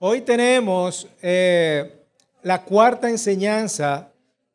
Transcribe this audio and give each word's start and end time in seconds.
Hoy 0.00 0.20
tenemos 0.20 1.08
eh, 1.22 2.04
la 2.44 2.62
cuarta 2.62 3.10
enseñanza 3.10 4.12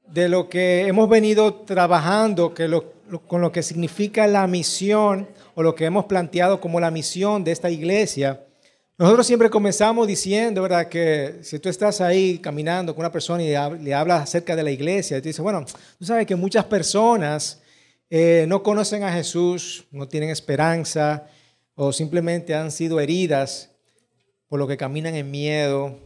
de 0.08 0.29
lo 0.29 0.47
que 0.47 0.88
hemos 0.88 1.09
venido 1.09 1.54
trabajando, 1.54 2.53
que 2.53 2.69
con 3.27 3.42
lo 3.42 3.51
que 3.51 3.61
significa 3.61 4.25
la 4.25 4.48
misión 4.48 5.27
o 5.53 5.61
lo 5.61 5.75
que 5.75 5.83
hemos 5.83 6.06
planteado 6.06 6.61
como 6.61 6.79
la 6.79 6.92
misión 6.92 7.43
de 7.43 7.51
esta 7.51 7.69
iglesia. 7.69 8.41
Nosotros 8.98 9.27
siempre 9.27 9.50
comenzamos 9.50 10.07
diciendo, 10.07 10.61
¿verdad?, 10.61 10.88
que 10.88 11.39
si 11.42 11.60
tú 11.60 11.68
estás 11.68 12.00
ahí 12.00 12.39
caminando 12.39 12.96
con 12.96 13.02
una 13.02 13.12
persona 13.12 13.44
y 13.44 13.84
le 13.84 13.94
hablas 13.94 14.23
acerca 14.23 14.55
de 14.55 14.64
la 14.64 14.71
iglesia, 14.71 15.21
te 15.21 15.28
dice, 15.28 15.41
bueno, 15.41 15.66
tú 16.00 16.05
sabes 16.05 16.25
que 16.25 16.38
muchas 16.38 16.64
personas 16.64 17.62
eh, 18.10 18.46
no 18.48 18.64
conocen 18.64 19.04
a 19.04 19.12
Jesús, 19.12 19.88
no 19.91 20.07
tienen 20.07 20.30
esperanza 20.30 21.28
o 21.75 21.91
simplemente 21.91 22.55
han 22.55 22.71
sido 22.71 23.02
heridas 23.02 23.73
por 24.54 24.60
lo 24.60 24.68
que 24.68 24.78
caminan 24.78 25.16
en 25.16 25.32
miedo, 25.32 25.98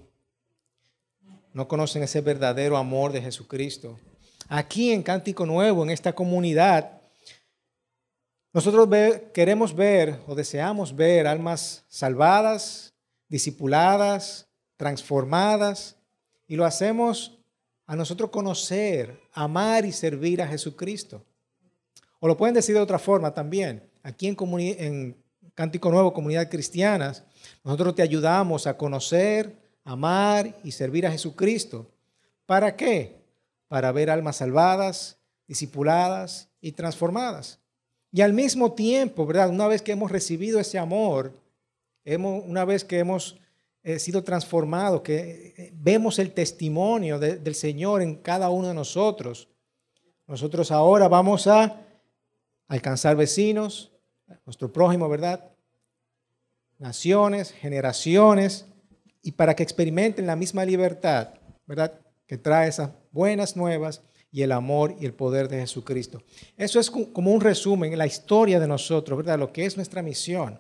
no 1.52 1.68
conocen 1.68 2.04
ese 2.04 2.22
verdadero 2.22 2.78
amor 2.78 3.12
de 3.12 3.22
Jesucristo. 3.22 4.00
Aquí 4.48 4.94
en 4.94 5.04
Cántico 5.04 5.46
Nuevo, 5.46 5.84
en 5.84 5.90
esta 5.90 6.16
comunidad, 6.16 7.02
nosotros 8.54 8.88
queremos 9.34 9.76
ver 9.76 10.22
o 10.28 10.34
deseamos 10.34 10.96
ver 10.96 11.28
almas 11.28 11.84
salvadas, 11.90 12.94
discipuladas, 13.28 14.48
transformadas, 14.78 15.98
y 16.48 16.56
lo 16.56 16.64
hacemos 16.64 17.38
a 17.86 17.98
nosotros 17.98 18.30
conocer, 18.30 19.20
amar 19.34 19.84
y 19.84 19.92
servir 19.92 20.42
a 20.42 20.48
Jesucristo. 20.48 21.22
O 22.22 22.30
lo 22.30 22.38
pueden 22.38 22.56
decir 22.56 22.76
de 22.76 22.80
otra 22.80 22.98
forma 22.98 23.34
también. 23.34 23.84
Aquí 24.04 24.26
en, 24.26 25.18
Cántico 25.54 25.92
Nuevo, 25.92 26.14
Comunidad 26.14 26.50
Cristianas, 26.50 27.26
nosotros 27.68 27.96
te 27.96 28.02
ayudamos 28.02 28.66
a 28.66 28.78
conocer, 28.78 29.54
amar 29.84 30.56
y 30.64 30.72
servir 30.72 31.06
a 31.06 31.12
Jesucristo. 31.12 31.86
¿Para 32.46 32.78
qué? 32.78 33.18
Para 33.68 33.92
ver 33.92 34.10
almas 34.10 34.38
salvadas, 34.38 35.18
discipuladas 35.50 36.48
y 36.62 36.72
transformadas. 36.72 37.60
Y 38.10 38.22
al 38.22 38.32
mismo 38.32 38.72
tiempo, 38.72 39.26
¿verdad? 39.26 39.50
Una 39.50 39.68
vez 39.68 39.82
que 39.82 39.92
hemos 39.92 40.10
recibido 40.10 40.62
ese 40.62 40.80
amor, 40.80 41.34
hemos, 42.06 42.42
una 42.46 42.64
vez 42.64 42.86
que 42.86 43.00
hemos 43.00 43.38
eh, 43.84 44.00
sido 44.00 44.24
transformados, 44.24 45.02
que 45.02 45.54
eh, 45.58 45.74
vemos 45.76 46.20
el 46.20 46.32
testimonio 46.32 47.20
del 47.20 47.54
Señor 47.54 48.02
en 48.02 48.16
cada 48.16 48.50
uno 48.50 48.70
de 48.70 48.76
nosotros, 48.76 49.50
nosotros 50.26 50.72
ahora 50.72 51.10
vamos 51.10 51.48
a 51.48 51.82
alcanzar 52.70 53.18
vecinos, 53.18 53.92
nuestro 54.46 54.72
prójimo, 54.72 55.10
¿verdad? 55.10 55.52
Naciones, 56.80 57.52
generaciones, 57.52 58.66
y 59.28 59.34
para 59.34 59.56
que 59.56 59.64
experimenten 59.64 60.26
la 60.26 60.38
misma 60.38 60.64
libertad, 60.64 61.34
¿verdad? 61.66 62.00
Que 62.28 62.38
trae 62.38 62.70
esas 62.70 62.92
buenas 63.12 63.58
nuevas 63.58 64.02
y 64.32 64.42
el 64.42 64.54
amor 64.54 64.96
y 65.02 65.06
el 65.06 65.14
poder 65.14 65.50
de 65.50 65.60
Jesucristo. 65.60 66.24
Eso 66.56 66.80
es 66.80 66.90
como 66.90 67.34
un 67.34 67.42
resumen 67.42 67.92
en 67.92 68.00
la 68.00 68.08
historia 68.08 68.58
de 68.58 68.68
nosotros, 68.68 69.18
¿verdad? 69.18 69.38
Lo 69.38 69.52
que 69.52 69.66
es 69.66 69.76
nuestra 69.76 70.02
misión. 70.02 70.60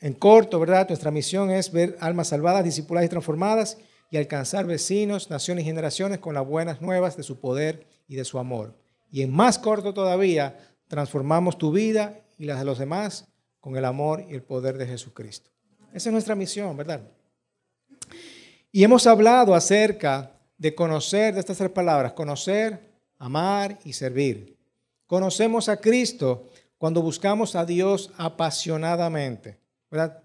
En 0.00 0.14
corto, 0.14 0.58
¿verdad? 0.58 0.88
Nuestra 0.88 1.12
misión 1.12 1.50
es 1.50 1.70
ver 1.70 1.96
almas 2.00 2.26
salvadas, 2.26 2.64
discipuladas 2.64 3.06
y 3.06 3.10
transformadas 3.10 3.78
y 4.10 4.16
alcanzar 4.16 4.66
vecinos, 4.66 5.30
naciones 5.30 5.62
y 5.62 5.66
generaciones 5.66 6.18
con 6.18 6.34
las 6.34 6.44
buenas 6.44 6.80
nuevas 6.80 7.16
de 7.16 7.22
su 7.22 7.38
poder 7.38 7.86
y 8.08 8.16
de 8.16 8.24
su 8.24 8.38
amor. 8.40 8.74
Y 9.12 9.22
en 9.22 9.30
más 9.30 9.60
corto 9.60 9.94
todavía, 9.94 10.58
transformamos 10.88 11.56
tu 11.56 11.70
vida 11.70 12.18
y 12.36 12.46
las 12.46 12.58
de 12.58 12.64
los 12.64 12.78
demás 12.80 13.29
con 13.60 13.76
el 13.76 13.84
amor 13.84 14.24
y 14.28 14.34
el 14.34 14.42
poder 14.42 14.76
de 14.78 14.86
Jesucristo. 14.86 15.50
Esa 15.92 16.08
es 16.08 16.12
nuestra 16.12 16.34
misión, 16.34 16.76
¿verdad? 16.76 17.02
Y 18.72 18.84
hemos 18.84 19.06
hablado 19.06 19.54
acerca 19.54 20.32
de 20.56 20.74
conocer, 20.74 21.34
de 21.34 21.40
estas 21.40 21.58
tres 21.58 21.70
palabras, 21.70 22.12
conocer, 22.12 22.90
amar 23.18 23.78
y 23.84 23.92
servir. 23.92 24.56
Conocemos 25.06 25.68
a 25.68 25.78
Cristo 25.78 26.48
cuando 26.78 27.02
buscamos 27.02 27.56
a 27.56 27.66
Dios 27.66 28.10
apasionadamente, 28.16 29.58
¿verdad? 29.90 30.22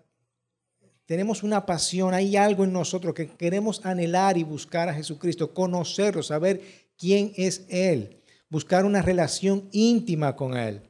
Tenemos 1.05 1.43
una 1.43 1.65
pasión, 1.65 2.13
hay 2.13 2.35
algo 2.35 2.63
en 2.63 2.73
nosotros 2.73 3.13
que 3.13 3.27
queremos 3.27 3.85
anhelar 3.85 4.37
y 4.37 4.43
buscar 4.43 4.89
a 4.89 4.93
Jesucristo, 4.93 5.53
conocerlo, 5.53 6.23
saber 6.23 6.61
quién 6.97 7.31
es 7.35 7.65
Él, 7.69 8.21
buscar 8.49 8.85
una 8.85 9.01
relación 9.01 9.67
íntima 9.71 10.35
con 10.35 10.57
Él. 10.57 10.81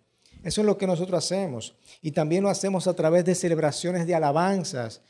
Eso 0.45 0.61
es 0.61 0.67
lo 0.67 0.77
que 0.77 0.85
nosotros 0.85 1.25
hacemos. 1.25 1.75
Y 2.03 2.11
también 2.11 2.43
lo 2.43 2.49
hacemos 2.49 2.85
a 2.85 2.93
través 2.93 3.25
de 3.25 3.33
celebraciones 3.33 4.05
de 4.05 4.13
alabanzas, 4.13 5.01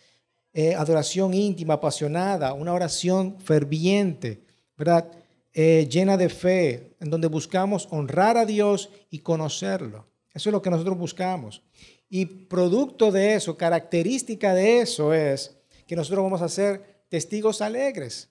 eh, 0.53 0.73
adoración 0.73 1.33
íntima, 1.33 1.73
apasionada, 1.73 2.53
una 2.53 2.73
oración 2.73 3.37
ferviente, 3.41 4.39
¿verdad? 4.77 5.11
Eh, 5.53 5.89
llena 5.91 6.15
de 6.15 6.29
fe, 6.29 6.95
en 7.01 7.09
donde 7.09 7.27
buscamos 7.27 7.89
honrar 7.91 8.37
a 8.37 8.45
Dios 8.45 8.89
y 9.11 9.19
conocerlo. 9.19 10.07
Eso 10.33 10.47
es 10.49 10.53
lo 10.53 10.61
que 10.61 10.69
nosotros 10.69 10.97
buscamos. 10.97 11.61
Y 12.09 12.25
producto 12.25 13.11
de 13.11 13.35
eso, 13.35 13.57
característica 13.57 14.53
de 14.53 14.79
eso 14.79 15.13
es 15.13 15.57
que 15.85 15.97
nosotros 15.97 16.23
vamos 16.23 16.41
a 16.41 16.47
ser 16.47 17.03
testigos 17.09 17.59
alegres, 17.61 18.29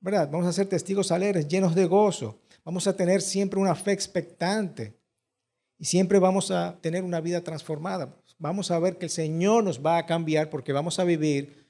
¿verdad? 0.00 0.28
Vamos 0.30 0.46
a 0.46 0.52
ser 0.52 0.66
testigos 0.66 1.10
alegres, 1.12 1.48
llenos 1.48 1.74
de 1.74 1.86
gozo. 1.86 2.40
Vamos 2.62 2.86
a 2.86 2.94
tener 2.94 3.22
siempre 3.22 3.58
una 3.58 3.74
fe 3.74 3.92
expectante. 3.92 5.00
Y 5.82 5.86
siempre 5.86 6.20
vamos 6.20 6.52
a 6.52 6.78
tener 6.80 7.02
una 7.02 7.20
vida 7.20 7.40
transformada. 7.40 8.14
Vamos 8.38 8.70
a 8.70 8.78
ver 8.78 8.98
que 8.98 9.06
el 9.06 9.10
Señor 9.10 9.64
nos 9.64 9.84
va 9.84 9.98
a 9.98 10.06
cambiar 10.06 10.48
porque 10.48 10.72
vamos 10.72 11.00
a 11.00 11.04
vivir 11.04 11.66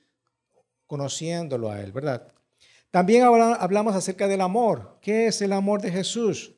conociéndolo 0.87 1.71
a 1.71 1.81
Él, 1.81 1.93
¿verdad? 1.93 2.31
También 2.91 3.23
hablamos 3.23 3.95
acerca 3.95 4.29
del 4.29 4.43
amor. 4.43 4.99
¿Qué 5.01 5.29
es 5.29 5.41
el 5.41 5.51
amor 5.55 5.81
de 5.81 5.91
Jesús? 5.91 6.53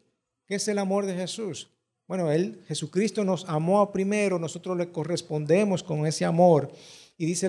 ¿Qué 0.46 0.56
es 0.56 0.66
el 0.66 0.80
amor 0.80 1.06
de 1.06 1.14
Jesús? 1.14 1.70
Bueno, 2.08 2.32
Él, 2.32 2.60
Jesucristo 2.66 3.22
nos 3.22 3.48
amó 3.48 3.92
primero, 3.92 4.40
nosotros 4.40 4.76
le 4.76 4.90
correspondemos 4.90 5.84
con 5.84 6.08
ese 6.08 6.24
amor. 6.24 6.72
Y 7.16 7.24
dice 7.24 7.48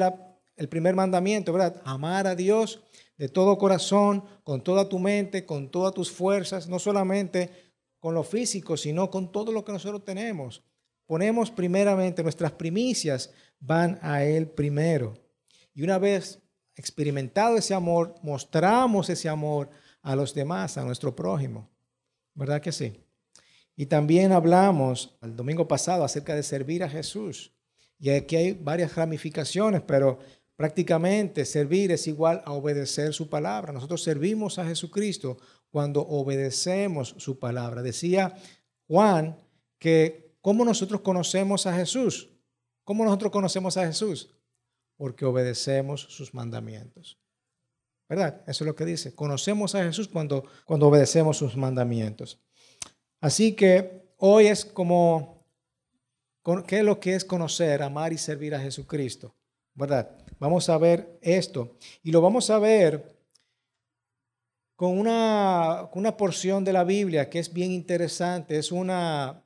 el 0.56 0.70
primer 0.70 0.94
mandamiento, 0.94 1.52
¿verdad? 1.52 1.82
Amar 1.84 2.28
a 2.28 2.36
Dios 2.36 2.84
de 3.18 3.28
todo 3.28 3.58
corazón, 3.58 4.24
con 4.44 4.62
toda 4.62 4.88
tu 4.88 5.00
mente, 5.00 5.48
con 5.48 5.72
todas 5.72 5.96
tus 5.96 6.12
fuerzas, 6.12 6.68
no 6.68 6.78
solamente 6.78 7.65
con 8.00 8.14
lo 8.14 8.24
físico, 8.24 8.78
sino 8.78 9.10
con 9.10 9.32
todo 9.32 9.52
lo 9.52 9.64
que 9.64 9.72
nosotros 9.72 10.04
tenemos. 10.04 10.64
Ponemos 11.06 11.52
primeramente 11.52 12.24
nuestras 12.24 12.52
primicias, 12.52 13.32
van 13.60 14.00
a 14.02 14.24
Él 14.24 14.48
primero. 14.48 15.14
Y 15.74 15.84
una 15.84 15.98
vez 15.98 16.42
experimentado 16.76 17.58
ese 17.58 17.74
amor, 17.74 18.16
mostramos 18.22 19.10
ese 19.10 19.30
amor 19.30 19.70
a 20.02 20.16
los 20.16 20.34
demás, 20.34 20.78
a 20.78 20.84
nuestro 20.84 21.16
prójimo. 21.16 21.70
¿Verdad 22.34 22.62
que 22.62 22.72
sí? 22.72 23.02
Y 23.76 23.88
también 23.88 24.32
hablamos 24.32 25.18
el 25.22 25.36
domingo 25.36 25.68
pasado 25.68 26.04
acerca 26.04 26.36
de 26.36 26.44
servir 26.44 26.84
a 26.84 26.90
Jesús. 26.90 27.54
Y 28.00 28.10
aquí 28.10 28.36
hay 28.36 28.52
varias 28.54 28.96
ramificaciones, 28.96 29.82
pero 29.82 30.20
prácticamente 30.56 31.46
servir 31.46 31.92
es 31.92 32.08
igual 32.08 32.42
a 32.46 32.54
obedecer 32.54 33.14
su 33.14 33.30
palabra. 33.30 33.74
Nosotros 33.74 34.04
servimos 34.04 34.60
a 34.60 34.66
Jesucristo 34.66 35.38
cuando 35.75 36.08
obedecemos 36.08 37.16
su 37.18 37.38
palabra. 37.38 37.81
Decía 37.81 38.34
Juan 38.88 39.38
que 39.78 40.38
cómo 40.40 40.63
nosotros 40.63 41.02
conocemos 41.02 41.68
a 41.68 41.75
Jesús. 41.75 42.30
¿Cómo 42.86 43.03
nosotros 43.03 43.30
conocemos 43.30 43.75
a 43.75 43.85
Jesús? 43.85 44.34
Porque 44.96 45.25
obedecemos 45.25 46.00
sus 46.00 46.34
mandamientos. 46.34 47.19
¿Verdad? 48.08 48.41
Eso 48.47 48.64
es 48.64 48.68
lo 48.68 48.74
que 48.74 48.85
dice. 48.85 49.16
Conocemos 49.16 49.75
a 49.75 49.84
Jesús 49.84 50.08
cuando, 50.08 50.46
cuando 50.64 50.88
obedecemos 50.88 51.35
sus 51.35 51.58
mandamientos. 51.58 52.40
Así 53.19 53.53
que 53.53 54.14
hoy 54.19 54.47
es 54.47 54.64
como, 54.64 55.46
¿qué 56.68 56.78
es 56.78 56.85
lo 56.85 57.02
que 57.02 57.16
es 57.16 57.25
conocer, 57.25 57.84
amar 57.84 58.14
y 58.14 58.18
servir 58.18 58.56
a 58.56 58.62
Jesucristo? 58.62 59.35
¿Verdad? 59.74 60.09
Vamos 60.40 60.69
a 60.69 60.78
ver 60.78 61.20
esto. 61.22 61.76
Y 62.02 62.11
lo 62.14 62.22
vamos 62.22 62.50
a 62.50 62.59
ver 62.59 63.15
con 64.76 65.00
una, 65.00 65.90
porción 66.18 66.64
de 66.64 66.74
la 66.74 66.84
Biblia 66.84 67.30
que 67.30 67.40
es 67.40 67.52
bien 67.52 67.72
interesante. 67.72 68.58
Es 68.58 68.72
una, 68.72 69.44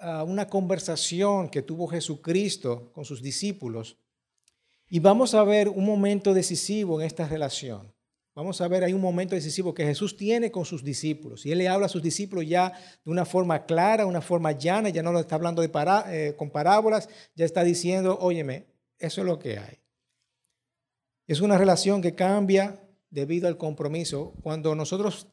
ah, 0.00 0.24
una 0.24 0.48
conversación 0.48 1.48
que 1.48 1.62
tuvo 1.62 1.88
Jesucristo 1.88 2.92
con 2.92 3.04
sus 3.04 3.22
discípulos. 3.22 3.98
Y 4.88 5.00
vamos 5.00 5.34
a 5.34 5.42
ver 5.44 5.68
un 5.68 5.84
momento 5.84 6.32
decisivo 6.32 7.00
en 7.00 7.06
esta 7.06 7.26
relación. 7.28 7.92
Vamos 8.34 8.60
a 8.60 8.68
ver, 8.68 8.84
hay 8.84 8.92
un 8.92 9.00
momento 9.00 9.34
decisivo 9.34 9.74
que 9.74 9.84
Jesús 9.84 10.16
tiene 10.16 10.52
con 10.52 10.64
sus 10.64 10.84
discípulos. 10.84 11.44
Y 11.44 11.50
Él 11.50 11.58
le 11.58 11.68
habla 11.68 11.86
a 11.86 11.88
sus 11.88 12.02
discípulos 12.02 12.46
ya 12.46 12.72
de 13.04 13.10
una 13.10 13.24
forma 13.24 13.66
clara, 13.66 14.06
una 14.06 14.20
forma 14.20 14.52
llana, 14.52 14.90
ya 14.90 15.02
no 15.02 15.10
lo 15.10 15.18
está 15.18 15.34
hablando 15.34 15.60
eh, 15.64 16.34
con 16.38 16.50
parábolas, 16.50 17.08
ya 17.34 17.44
está 17.44 17.64
diciendo, 17.64 18.16
óyeme, 18.20 18.66
eso 19.00 19.22
es 19.22 19.26
lo 19.26 19.40
que 19.40 19.58
hay. 19.58 19.80
Es 21.26 21.40
una 21.40 21.58
relación 21.58 22.00
que 22.00 22.14
cambia 22.14 22.87
debido 23.10 23.48
al 23.48 23.56
compromiso. 23.56 24.34
Cuando 24.42 24.74
nosotros 24.74 25.28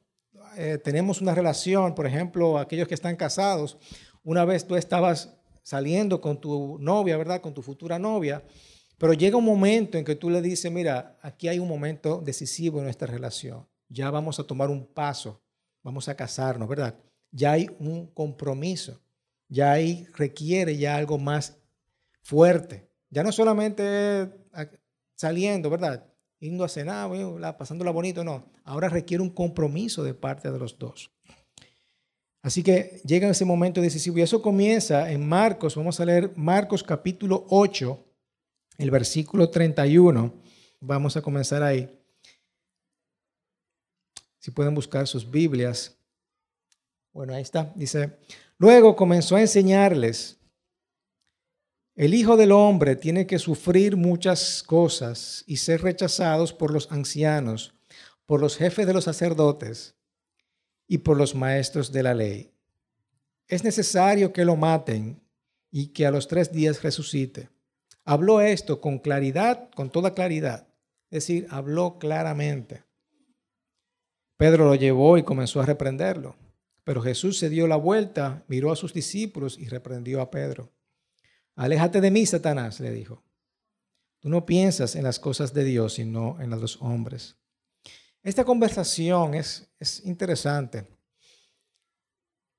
eh, 0.58 0.78
tenemos 0.84 1.22
una 1.22 1.36
relación, 1.36 1.96
por 1.96 2.06
ejemplo, 2.06 2.58
aquellos 2.58 2.88
que 2.88 2.94
están 2.94 3.16
casados, 3.16 3.78
una 4.24 4.46
vez 4.46 4.66
tú 4.66 4.76
estabas 4.76 5.38
saliendo 5.64 6.22
con 6.22 6.40
tu 6.40 6.78
novia, 6.80 7.18
¿verdad? 7.18 7.42
Con 7.42 7.54
tu 7.54 7.62
futura 7.62 8.00
novia, 8.00 8.44
Pero 8.98 9.14
llega 9.14 9.36
un 9.36 9.44
momento 9.44 9.98
en 9.98 10.06
que 10.06 10.16
tú 10.16 10.30
le 10.30 10.42
dices, 10.42 10.72
mira, 10.72 11.18
aquí 11.22 11.50
hay 11.50 11.60
un 11.60 11.68
momento 11.68 12.22
decisivo 12.24 12.78
en 12.78 12.86
nuestra 12.86 13.08
relación. 13.08 13.68
Ya 13.90 14.10
vamos 14.10 14.40
a 14.40 14.46
tomar 14.46 14.70
un 14.70 14.86
paso, 14.86 15.42
vamos 15.84 16.08
a 16.08 16.16
casarnos, 16.16 16.70
¿verdad? 16.70 16.96
Ya 17.30 17.52
hay 17.52 17.70
un 17.80 18.08
compromiso, 18.08 19.02
ya 19.50 19.74
ahí 19.74 20.08
requiere 20.16 20.78
ya 20.78 20.96
algo 20.96 21.18
más 21.18 21.58
fuerte. 22.22 22.90
Ya 23.10 23.22
no 23.24 23.34
solamente 23.34 24.32
saliendo, 25.16 25.70
¿verdad? 25.70 26.06
Yendo 26.40 26.64
a 26.64 26.70
cenar, 26.70 27.10
pasándola 27.58 27.92
bonito, 27.92 28.24
no. 28.24 28.52
Ahora 28.64 28.90
requiere 28.90 29.24
un 29.24 29.30
compromiso 29.30 30.04
de 30.04 30.14
parte 30.14 30.52
de 30.52 30.60
los 30.60 30.78
dos. 30.78 31.12
Así 32.42 32.62
que 32.62 33.02
llega 33.04 33.28
ese 33.28 33.44
momento 33.44 33.82
decisivo 33.82 34.20
y 34.20 34.22
eso 34.22 34.42
comienza 34.42 35.12
en 35.12 35.28
Marcos, 35.28 35.76
vamos 35.76 36.00
a 36.00 36.06
leer 36.06 36.32
Marcos 36.36 36.84
capítulo 36.84 37.48
8, 37.50 38.06
el 38.78 38.92
versículo 38.92 39.50
31. 39.50 40.32
Vamos 40.80 41.18
a 41.18 41.24
comenzar 41.24 41.64
ahí. 41.64 41.90
Si 44.38 44.52
pueden 44.52 44.76
buscar 44.76 45.08
sus 45.08 45.28
Biblias. 45.28 45.98
Bueno, 47.12 47.34
ahí 47.34 47.42
está. 47.42 47.74
Dice, 47.76 48.20
luego 48.60 48.96
comenzó 48.96 49.38
a 49.38 49.42
enseñarles, 49.42 50.38
el 51.96 52.14
Hijo 52.14 52.36
del 52.36 52.52
Hombre 52.52 52.98
tiene 52.98 53.26
que 53.26 53.40
sufrir 53.40 53.96
muchas 53.96 54.64
cosas 54.64 55.46
y 55.48 55.58
ser 55.58 55.82
rechazados 55.82 56.52
por 56.52 56.72
los 56.72 56.92
ancianos, 56.92 57.74
por 58.26 58.42
los 58.42 58.58
jefes 58.58 58.86
de 58.86 58.94
los 58.94 59.06
sacerdotes 59.06 59.96
y 60.88 60.98
por 60.98 61.16
los 61.16 61.36
maestros 61.36 61.94
de 61.94 62.04
la 62.04 62.14
ley. 62.14 62.52
Es 63.48 63.64
necesario 63.64 64.34
que 64.34 64.44
lo 64.44 64.58
maten 64.58 65.22
y 65.72 65.88
que 65.88 66.06
a 66.06 66.12
los 66.12 66.28
tres 66.28 66.52
días 66.52 66.84
resucite. 66.84 67.50
Habló 68.04 68.42
esto 68.42 68.82
con 68.82 69.00
claridad, 69.00 69.70
con 69.74 69.90
toda 69.90 70.14
claridad. 70.14 70.68
Es 71.10 71.24
decir, 71.24 71.48
habló 71.50 71.98
claramente. 71.98 72.84
Pedro 74.36 74.66
lo 74.66 74.76
llevó 74.76 75.18
y 75.18 75.24
comenzó 75.24 75.62
a 75.62 75.66
reprenderlo. 75.66 76.36
Pero 76.84 77.02
Jesús 77.02 77.40
se 77.40 77.50
dio 77.50 77.68
la 77.68 77.78
vuelta, 77.78 78.44
miró 78.48 78.72
a 78.72 78.76
sus 78.76 78.94
discípulos 78.94 79.58
y 79.58 79.70
reprendió 79.70 80.20
a 80.20 80.30
Pedro. 80.30 80.75
Aléjate 81.56 82.02
de 82.02 82.12
mí, 82.12 82.26
Satanás, 82.26 82.80
le 82.80 82.92
dijo. 82.92 83.24
Tú 84.20 84.30
no 84.30 84.46
piensas 84.46 84.96
en 84.96 85.04
las 85.04 85.20
cosas 85.20 85.54
de 85.54 85.64
Dios, 85.64 85.94
sino 85.94 86.40
en 86.42 86.50
las 86.50 86.60
de 86.60 86.64
los 86.64 86.82
hombres. 86.82 87.36
Esta 88.24 88.44
conversación 88.44 89.36
es, 89.36 89.70
es 89.80 90.04
interesante. 90.06 90.88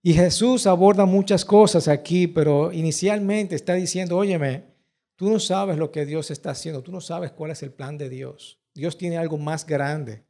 Y 0.03 0.15
Jesús 0.15 0.67
aborda 0.67 1.05
muchas 1.05 1.45
cosas 1.45 1.89
aquí, 1.89 2.27
pero 2.29 2.73
inicialmente 2.73 3.57
está 3.57 3.75
diciendo, 3.75 4.17
óyeme, 4.17 4.77
Tú 5.17 5.31
no 5.31 5.41
sabes 5.41 5.79
lo 5.79 5.91
que 5.91 6.05
Dios 6.05 6.31
está 6.31 6.51
haciendo, 6.51 6.83
tú 6.83 6.93
no 6.93 7.01
sabes 7.01 7.33
cuál 7.33 7.51
es 7.51 7.63
el 7.63 7.73
plan 7.73 7.97
de 7.97 8.11
Dios. 8.11 8.61
Dios 8.75 8.99
tiene 8.99 9.17
algo 9.17 9.39
más 9.39 9.67
grande. 9.67 10.27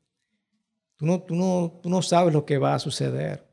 Tú 0.94 1.04
no, 1.04 1.20
tú 1.20 1.34
no, 1.34 1.80
tú 1.82 1.90
no 1.90 2.00
sabes 2.02 2.32
lo 2.32 2.46
que 2.46 2.56
va 2.56 2.74
a 2.74 2.78
suceder. 2.78 3.45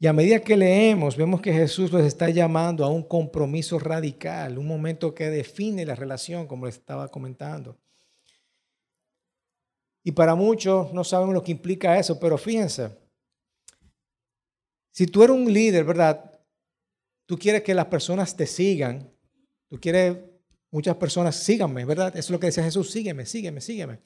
Y 0.00 0.06
a 0.06 0.12
medida 0.12 0.40
que 0.40 0.56
leemos, 0.56 1.16
vemos 1.16 1.40
que 1.40 1.52
Jesús 1.52 1.92
nos 1.92 2.02
está 2.02 2.30
llamando 2.30 2.84
a 2.84 2.88
un 2.88 3.02
compromiso 3.02 3.78
radical, 3.78 4.58
un 4.58 4.66
momento 4.66 5.14
que 5.14 5.28
define 5.28 5.84
la 5.84 5.96
relación, 5.96 6.46
como 6.46 6.66
les 6.66 6.76
estaba 6.76 7.08
comentando. 7.08 7.76
Y 10.04 10.12
para 10.12 10.34
muchos 10.34 10.92
no 10.92 11.02
sabemos 11.02 11.34
lo 11.34 11.42
que 11.42 11.52
implica 11.52 11.98
eso, 11.98 12.18
pero 12.20 12.38
fíjense, 12.38 12.96
si 14.92 15.06
tú 15.06 15.22
eres 15.24 15.36
un 15.36 15.52
líder, 15.52 15.84
¿verdad? 15.84 16.40
Tú 17.26 17.36
quieres 17.36 17.62
que 17.62 17.74
las 17.74 17.86
personas 17.86 18.36
te 18.36 18.46
sigan, 18.46 19.10
tú 19.68 19.80
quieres 19.80 20.16
Muchas 20.70 20.96
personas, 20.96 21.34
síganme, 21.34 21.86
¿verdad? 21.86 22.08
Eso 22.08 22.26
es 22.26 22.30
lo 22.30 22.40
que 22.40 22.46
decía 22.46 22.62
Jesús, 22.62 22.90
sígueme, 22.90 23.24
sígueme, 23.24 23.60
sígueme. 23.60 24.00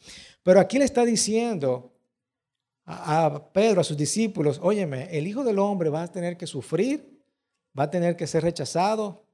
Pero 0.45 0.61
aquí 0.61 0.79
le 0.79 0.85
está 0.85 1.05
diciendo 1.05 1.92
a, 2.85 3.51
Pedro, 3.53 3.81
a 3.81 3.85
sus 3.85 3.97
discípulos, 3.97 4.59
óyeme, 4.63 5.09
el 5.17 5.27
Hijo 5.27 5.45
del 5.45 5.59
Hombre 5.59 5.89
va 5.89 6.03
a 6.03 6.13
tener 6.13 6.37
que 6.37 6.47
sufrir, 6.47 7.23
va 7.79 7.85
a 7.85 7.91
tener 7.91 8.17
que 8.17 8.27
ser 8.27 8.43
rechazado 8.43 9.25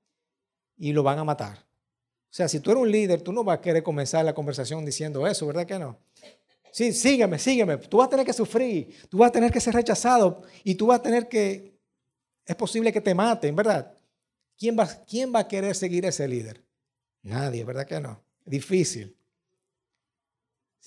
y 0.77 0.93
lo 0.93 1.03
van 1.03 1.19
a 1.19 1.25
matar. 1.25 1.59
O 1.59 2.35
sea, 2.35 2.49
si 2.49 2.61
tú 2.61 2.71
eres 2.71 2.83
un 2.83 2.91
líder, 2.91 3.23
tú 3.23 3.33
no 3.33 3.43
vas 3.43 3.59
a 3.59 3.61
querer 3.61 3.83
comenzar 3.83 4.25
la 4.25 4.35
conversación 4.35 4.85
diciendo 4.85 5.27
eso, 5.27 5.47
¿verdad 5.47 5.67
que 5.67 5.79
no? 5.79 5.99
Sí, 6.71 6.93
sígueme, 6.93 7.39
sígueme. 7.39 7.79
Tú 7.79 7.97
vas 7.97 8.09
a 8.09 8.11
tener 8.11 8.27
que 8.27 8.33
sufrir, 8.33 8.95
tú 9.09 9.19
vas 9.19 9.31
a 9.31 9.33
tener 9.33 9.51
que 9.51 9.61
ser 9.61 9.75
rechazado 9.75 10.43
y 10.63 10.75
tú 10.75 10.87
vas 10.87 11.01
a 11.01 11.03
tener 11.03 11.29
que, 11.29 11.79
es 12.45 12.57
posible 12.57 12.93
que 12.93 13.01
te 13.01 13.15
maten, 13.15 13.57
¿verdad? 13.57 13.95
¿Quién 14.59 14.79
va, 14.79 14.87
quién 14.87 15.35
va 15.35 15.41
a 15.41 15.49
querer 15.49 15.75
seguir 15.75 16.05
ese 16.05 16.29
líder? 16.29 16.63
Nadie, 17.23 17.65
¿verdad 17.65 17.87
que 17.87 18.01
no? 18.01 18.23
Difícil. 18.45 19.18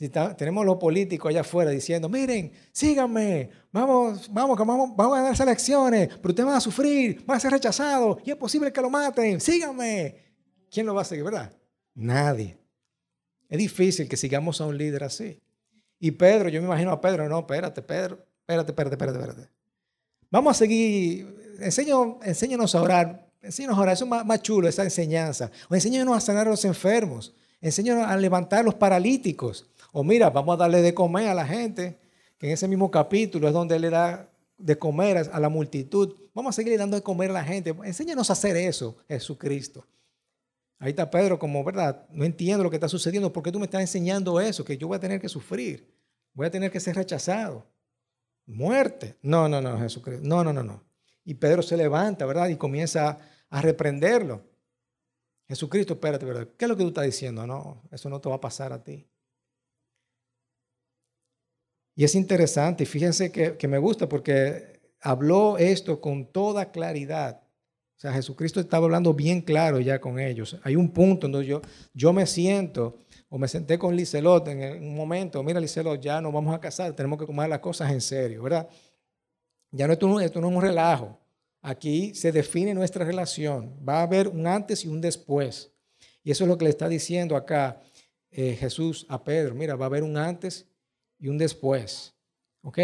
Si 0.01 0.09
tenemos 0.09 0.65
los 0.65 0.77
políticos 0.77 1.29
allá 1.29 1.41
afuera 1.41 1.69
diciendo, 1.69 2.09
miren, 2.09 2.51
síganme, 2.71 3.51
vamos, 3.71 4.27
vamos, 4.33 4.57
vamos, 4.57 4.95
vamos 4.95 5.19
a 5.19 5.21
dar 5.21 5.39
elecciones, 5.39 6.07
pero 6.07 6.29
ustedes 6.29 6.47
van 6.47 6.55
a 6.55 6.59
sufrir, 6.59 7.23
van 7.23 7.37
a 7.37 7.39
ser 7.39 7.51
rechazados 7.51 8.17
y 8.25 8.31
es 8.31 8.35
posible 8.35 8.73
que 8.73 8.81
lo 8.81 8.89
maten, 8.89 9.39
síganme. 9.39 10.15
¿Quién 10.71 10.87
lo 10.87 10.95
va 10.95 11.03
a 11.03 11.05
seguir, 11.05 11.23
verdad? 11.23 11.55
Nadie. 11.93 12.57
Es 13.47 13.59
difícil 13.59 14.09
que 14.09 14.17
sigamos 14.17 14.59
a 14.59 14.65
un 14.65 14.75
líder 14.75 15.03
así. 15.03 15.39
Y 15.99 16.09
Pedro, 16.09 16.49
yo 16.49 16.59
me 16.61 16.65
imagino 16.65 16.91
a 16.91 16.99
Pedro, 16.99 17.29
no, 17.29 17.37
espérate, 17.37 17.83
Pedro, 17.83 18.25
espérate, 18.39 18.71
espérate, 18.71 18.95
espérate, 18.95 19.19
espérate. 19.19 19.51
Vamos 20.31 20.55
a 20.55 20.57
seguir, 20.57 21.59
enséñanos 21.59 22.73
a 22.73 22.81
orar 22.81 23.31
Enséñanos 23.41 23.77
ahora, 23.77 23.93
eso 23.93 24.05
es 24.05 24.25
más, 24.25 24.41
chulo, 24.41 24.67
esa 24.67 24.83
enseñanza. 24.83 25.49
O 25.69 25.75
enséñanos 25.75 26.15
a 26.15 26.21
sanar 26.21 26.47
a 26.47 26.51
los 26.51 26.63
enfermos. 26.63 27.33
Enséñanos 27.59 28.07
a 28.07 28.15
levantar 28.17 28.59
a 28.59 28.63
los 28.63 28.75
paralíticos. 28.75 29.67
O 29.91 30.03
mira, 30.03 30.29
vamos 30.29 30.55
a 30.55 30.57
darle 30.57 30.81
de 30.81 30.93
comer 30.93 31.27
a 31.27 31.33
la 31.33 31.45
gente, 31.45 31.99
que 32.37 32.47
en 32.47 32.53
ese 32.53 32.67
mismo 32.67 32.89
capítulo 32.89 33.47
es 33.47 33.53
donde 33.53 33.79
le 33.79 33.89
da 33.89 34.29
de 34.57 34.77
comer 34.77 35.29
a 35.31 35.39
la 35.39 35.49
multitud. 35.49 36.15
Vamos 36.33 36.55
a 36.55 36.55
seguir 36.55 36.77
dando 36.77 36.95
de 36.95 37.03
comer 37.03 37.29
a 37.31 37.33
la 37.33 37.43
gente. 37.43 37.75
Enséñanos 37.83 38.29
a 38.29 38.33
hacer 38.33 38.55
eso, 38.55 38.97
Jesucristo. 39.07 39.85
Ahí 40.79 40.91
está 40.91 41.09
Pedro 41.09 41.37
como, 41.37 41.63
¿verdad? 41.63 42.07
No 42.09 42.25
entiendo 42.25 42.63
lo 42.63 42.69
que 42.69 42.77
está 42.77 42.87
sucediendo. 42.87 43.31
¿Por 43.31 43.43
qué 43.43 43.51
tú 43.51 43.59
me 43.59 43.65
estás 43.65 43.81
enseñando 43.81 44.39
eso? 44.39 44.65
Que 44.65 44.77
yo 44.77 44.87
voy 44.87 44.97
a 44.97 44.99
tener 44.99 45.21
que 45.21 45.29
sufrir. 45.29 45.93
Voy 46.33 46.47
a 46.47 46.51
tener 46.51 46.71
que 46.71 46.79
ser 46.79 46.95
rechazado. 46.95 47.67
Muerte. 48.47 49.17
No, 49.21 49.47
no, 49.47 49.61
no, 49.61 49.77
Jesucristo. 49.77 50.27
No, 50.27 50.43
no, 50.43 50.51
no, 50.53 50.63
no. 50.63 50.83
Y 51.23 51.35
Pedro 51.35 51.61
se 51.61 51.77
levanta, 51.77 52.25
¿verdad? 52.25 52.47
Y 52.47 52.55
comienza 52.55 53.19
a 53.49 53.61
reprenderlo. 53.61 54.41
Jesucristo, 55.47 55.93
espérate, 55.93 56.25
¿verdad? 56.25 56.47
¿Qué 56.57 56.65
es 56.65 56.69
lo 56.69 56.77
que 56.77 56.83
tú 56.83 56.89
estás 56.89 57.05
diciendo? 57.05 57.45
No, 57.45 57.83
eso 57.91 58.09
no 58.09 58.19
te 58.19 58.29
va 58.29 58.35
a 58.35 58.41
pasar 58.41 58.73
a 58.73 58.83
ti. 58.83 59.05
Y 61.95 62.03
es 62.03 62.15
interesante, 62.15 62.85
fíjense 62.85 63.31
que, 63.31 63.57
que 63.57 63.67
me 63.67 63.77
gusta 63.77 64.07
porque 64.07 64.79
habló 65.01 65.57
esto 65.57 65.99
con 65.99 66.31
toda 66.31 66.71
claridad. 66.71 67.41
O 67.97 67.99
sea, 68.01 68.13
Jesucristo 68.13 68.59
estaba 68.59 68.85
hablando 68.85 69.13
bien 69.13 69.41
claro 69.41 69.79
ya 69.79 70.01
con 70.01 70.19
ellos. 70.19 70.57
Hay 70.63 70.75
un 70.75 70.89
punto 70.91 71.27
donde 71.27 71.45
yo, 71.45 71.61
yo 71.93 72.11
me 72.11 72.25
siento, 72.25 72.97
o 73.29 73.37
me 73.37 73.47
senté 73.47 73.77
con 73.77 73.95
Licelot 73.95 74.47
en 74.47 74.83
un 74.83 74.95
momento, 74.95 75.43
mira 75.43 75.59
Licelot, 75.59 76.01
ya 76.01 76.19
nos 76.19 76.33
vamos 76.33 76.55
a 76.55 76.59
casar, 76.59 76.95
tenemos 76.95 77.19
que 77.19 77.27
tomar 77.27 77.47
las 77.47 77.59
cosas 77.59 77.91
en 77.91 78.01
serio, 78.01 78.41
¿verdad? 78.43 78.67
Ya 79.71 79.85
no, 79.85 79.93
esto, 79.93 80.19
esto 80.19 80.41
no 80.41 80.49
es 80.49 80.55
un 80.55 80.61
relajo. 80.61 81.19
Aquí 81.61 82.15
se 82.15 82.31
define 82.31 82.73
nuestra 82.73 83.05
relación. 83.05 83.77
Va 83.87 83.99
a 83.99 84.03
haber 84.03 84.27
un 84.27 84.47
antes 84.47 84.83
y 84.83 84.87
un 84.87 84.99
después. 84.99 85.71
Y 86.23 86.31
eso 86.31 86.43
es 86.43 86.47
lo 86.47 86.57
que 86.57 86.65
le 86.65 86.71
está 86.71 86.89
diciendo 86.89 87.35
acá 87.35 87.81
eh, 88.31 88.57
Jesús 88.59 89.05
a 89.09 89.23
Pedro. 89.23 89.53
Mira, 89.53 89.75
va 89.75 89.85
a 89.85 89.89
haber 89.89 90.01
un 90.01 90.17
antes 90.17 90.65
y 91.21 91.29
un 91.29 91.37
después. 91.37 92.13
¿Ok? 92.63 92.79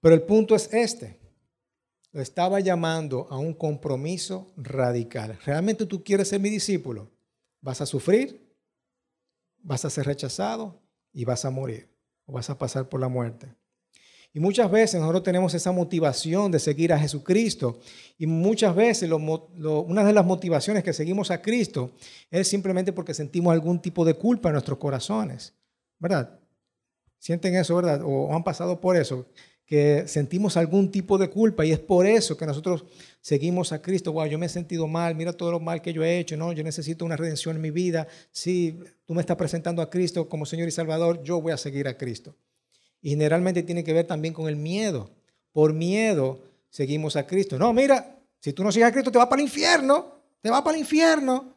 Pero 0.00 0.14
el 0.14 0.22
punto 0.22 0.54
es 0.54 0.72
este. 0.72 1.18
Lo 2.12 2.20
estaba 2.20 2.60
llamando 2.60 3.26
a 3.30 3.38
un 3.38 3.54
compromiso 3.54 4.52
radical. 4.56 5.36
¿Realmente 5.44 5.86
tú 5.86 6.04
quieres 6.04 6.28
ser 6.28 6.40
mi 6.40 6.50
discípulo? 6.50 7.10
Vas 7.60 7.80
a 7.80 7.86
sufrir, 7.86 8.54
vas 9.58 9.84
a 9.84 9.90
ser 9.90 10.06
rechazado 10.06 10.80
y 11.12 11.24
vas 11.24 11.44
a 11.44 11.50
morir. 11.50 11.90
O 12.26 12.34
vas 12.34 12.50
a 12.50 12.58
pasar 12.58 12.88
por 12.88 13.00
la 13.00 13.08
muerte. 13.08 13.52
Y 14.36 14.40
muchas 14.40 14.68
veces 14.68 15.00
nosotros 15.00 15.22
tenemos 15.22 15.54
esa 15.54 15.70
motivación 15.70 16.50
de 16.50 16.58
seguir 16.58 16.92
a 16.92 16.98
Jesucristo. 16.98 17.78
Y 18.18 18.26
muchas 18.26 18.74
veces 18.74 19.08
una 19.08 20.04
de 20.04 20.12
las 20.12 20.26
motivaciones 20.26 20.82
que 20.82 20.92
seguimos 20.92 21.30
a 21.30 21.40
Cristo 21.40 21.92
es 22.32 22.48
simplemente 22.48 22.92
porque 22.92 23.14
sentimos 23.14 23.52
algún 23.52 23.80
tipo 23.80 24.04
de 24.04 24.14
culpa 24.14 24.48
en 24.48 24.54
nuestros 24.54 24.78
corazones. 24.78 25.54
¿Verdad? 26.00 26.40
¿Sienten 27.20 27.54
eso, 27.54 27.76
verdad? 27.76 28.02
O 28.04 28.34
han 28.34 28.42
pasado 28.42 28.80
por 28.80 28.96
eso, 28.96 29.24
que 29.64 30.08
sentimos 30.08 30.56
algún 30.56 30.90
tipo 30.90 31.16
de 31.16 31.30
culpa 31.30 31.64
y 31.64 31.70
es 31.70 31.78
por 31.78 32.04
eso 32.04 32.36
que 32.36 32.44
nosotros 32.44 32.84
seguimos 33.20 33.72
a 33.72 33.80
Cristo. 33.80 34.12
Wow, 34.12 34.26
yo 34.26 34.38
me 34.38 34.46
he 34.46 34.48
sentido 34.48 34.88
mal, 34.88 35.14
mira 35.14 35.32
todo 35.32 35.52
lo 35.52 35.60
mal 35.60 35.80
que 35.80 35.92
yo 35.92 36.02
he 36.02 36.18
hecho, 36.18 36.36
no, 36.36 36.52
yo 36.52 36.64
necesito 36.64 37.04
una 37.04 37.16
redención 37.16 37.54
en 37.54 37.62
mi 37.62 37.70
vida. 37.70 38.08
Si 38.32 38.80
tú 39.06 39.14
me 39.14 39.20
estás 39.20 39.36
presentando 39.36 39.80
a 39.80 39.88
Cristo 39.88 40.28
como 40.28 40.44
Señor 40.44 40.66
y 40.66 40.72
Salvador, 40.72 41.22
yo 41.22 41.40
voy 41.40 41.52
a 41.52 41.56
seguir 41.56 41.86
a 41.86 41.96
Cristo. 41.96 42.34
Y 43.04 43.10
generalmente 43.10 43.62
tiene 43.62 43.84
que 43.84 43.92
ver 43.92 44.06
también 44.06 44.32
con 44.32 44.48
el 44.48 44.56
miedo. 44.56 45.10
Por 45.52 45.74
miedo 45.74 46.40
seguimos 46.70 47.16
a 47.16 47.26
Cristo. 47.26 47.58
No, 47.58 47.70
mira, 47.74 48.18
si 48.40 48.54
tú 48.54 48.64
no 48.64 48.72
sigues 48.72 48.88
a 48.88 48.92
Cristo 48.92 49.12
te 49.12 49.18
vas 49.18 49.26
para 49.26 49.42
el 49.42 49.46
infierno. 49.46 50.22
te 50.40 50.48
va 50.48 50.64
para 50.64 50.74
el 50.74 50.80
infierno, 50.80 51.52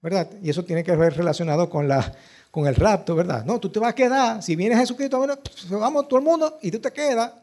¿verdad? 0.00 0.30
Y 0.42 0.48
eso 0.48 0.64
tiene 0.64 0.82
que 0.82 0.96
ver 0.96 1.14
relacionado 1.18 1.68
con, 1.68 1.86
la, 1.86 2.16
con 2.50 2.66
el 2.66 2.74
rapto, 2.74 3.14
¿verdad? 3.14 3.44
No, 3.44 3.60
tú 3.60 3.68
te 3.68 3.78
vas 3.78 3.90
a 3.90 3.94
quedar, 3.94 4.42
si 4.42 4.56
viene 4.56 4.74
Jesucristo, 4.74 5.18
bueno, 5.18 5.36
pues, 5.36 5.68
vamos 5.68 6.08
todo 6.08 6.18
el 6.18 6.24
mundo 6.24 6.58
y 6.62 6.70
tú 6.70 6.78
te 6.78 6.90
quedas. 6.90 7.34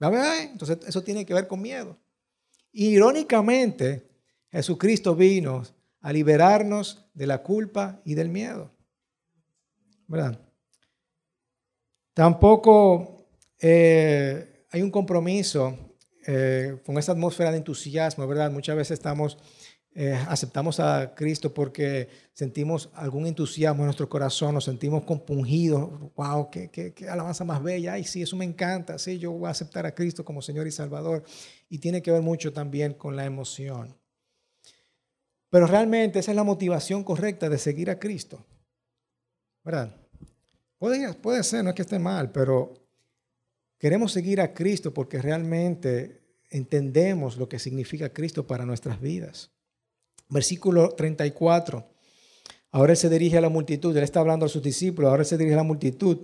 Entonces 0.00 0.78
eso 0.86 1.02
tiene 1.02 1.26
que 1.26 1.34
ver 1.34 1.46
con 1.46 1.60
miedo. 1.60 1.98
Irónicamente, 2.72 4.08
Jesucristo 4.50 5.14
vino 5.14 5.64
a 6.00 6.12
liberarnos 6.14 7.04
de 7.12 7.26
la 7.26 7.42
culpa 7.42 8.00
y 8.06 8.14
del 8.14 8.30
miedo. 8.30 8.70
¿Verdad? 10.06 10.45
Tampoco 12.16 13.28
eh, 13.60 14.64
hay 14.70 14.80
un 14.80 14.90
compromiso 14.90 15.76
eh, 16.26 16.78
con 16.86 16.96
esa 16.96 17.12
atmósfera 17.12 17.50
de 17.50 17.58
entusiasmo, 17.58 18.26
¿verdad? 18.26 18.50
Muchas 18.50 18.74
veces 18.74 19.02
eh, 19.94 20.18
aceptamos 20.26 20.80
a 20.80 21.14
Cristo 21.14 21.52
porque 21.52 22.08
sentimos 22.32 22.88
algún 22.94 23.26
entusiasmo 23.26 23.82
en 23.82 23.88
nuestro 23.88 24.08
corazón, 24.08 24.54
nos 24.54 24.64
sentimos 24.64 25.04
compungidos, 25.04 25.90
wow, 26.14 26.48
qué, 26.48 26.70
qué, 26.70 26.94
qué 26.94 27.06
alabanza 27.06 27.44
más 27.44 27.62
bella, 27.62 27.92
ay, 27.92 28.04
sí, 28.04 28.22
eso 28.22 28.34
me 28.34 28.46
encanta, 28.46 28.98
sí, 28.98 29.18
yo 29.18 29.32
voy 29.32 29.48
a 29.48 29.50
aceptar 29.50 29.84
a 29.84 29.94
Cristo 29.94 30.24
como 30.24 30.40
Señor 30.40 30.66
y 30.66 30.72
Salvador. 30.72 31.22
Y 31.68 31.80
tiene 31.80 32.00
que 32.00 32.12
ver 32.12 32.22
mucho 32.22 32.50
también 32.50 32.94
con 32.94 33.14
la 33.14 33.26
emoción. 33.26 33.94
Pero 35.50 35.66
realmente 35.66 36.20
esa 36.20 36.30
es 36.30 36.36
la 36.36 36.44
motivación 36.44 37.04
correcta 37.04 37.50
de 37.50 37.58
seguir 37.58 37.90
a 37.90 37.98
Cristo. 37.98 38.42
¿Verdad? 39.62 40.05
Puede, 40.78 41.42
ser, 41.42 41.64
no 41.64 41.70
es 41.70 41.76
que 41.76 41.82
esté 41.82 41.98
mal, 41.98 42.30
pero 42.32 42.74
queremos 43.78 44.12
seguir 44.12 44.40
a 44.40 44.52
Cristo 44.52 44.92
porque 44.92 45.22
realmente 45.22 46.20
entendemos 46.50 47.38
lo 47.38 47.48
que 47.48 47.58
significa 47.58 48.12
Cristo 48.12 48.46
para 48.46 48.66
nuestras 48.66 49.00
vidas. 49.00 49.50
Versículo 50.28 50.90
34. 50.90 51.88
Ahora 52.72 52.92
él 52.92 52.96
se 52.98 53.08
dirige 53.08 53.38
a 53.38 53.40
la 53.40 53.48
multitud, 53.48 53.96
él 53.96 54.02
está 54.02 54.20
hablando 54.20 54.44
a 54.44 54.50
sus 54.50 54.62
discípulos, 54.62 55.08
ahora 55.08 55.22
él 55.22 55.26
se 55.26 55.38
dirige 55.38 55.54
a 55.54 55.58
la 55.58 55.62
multitud 55.62 56.18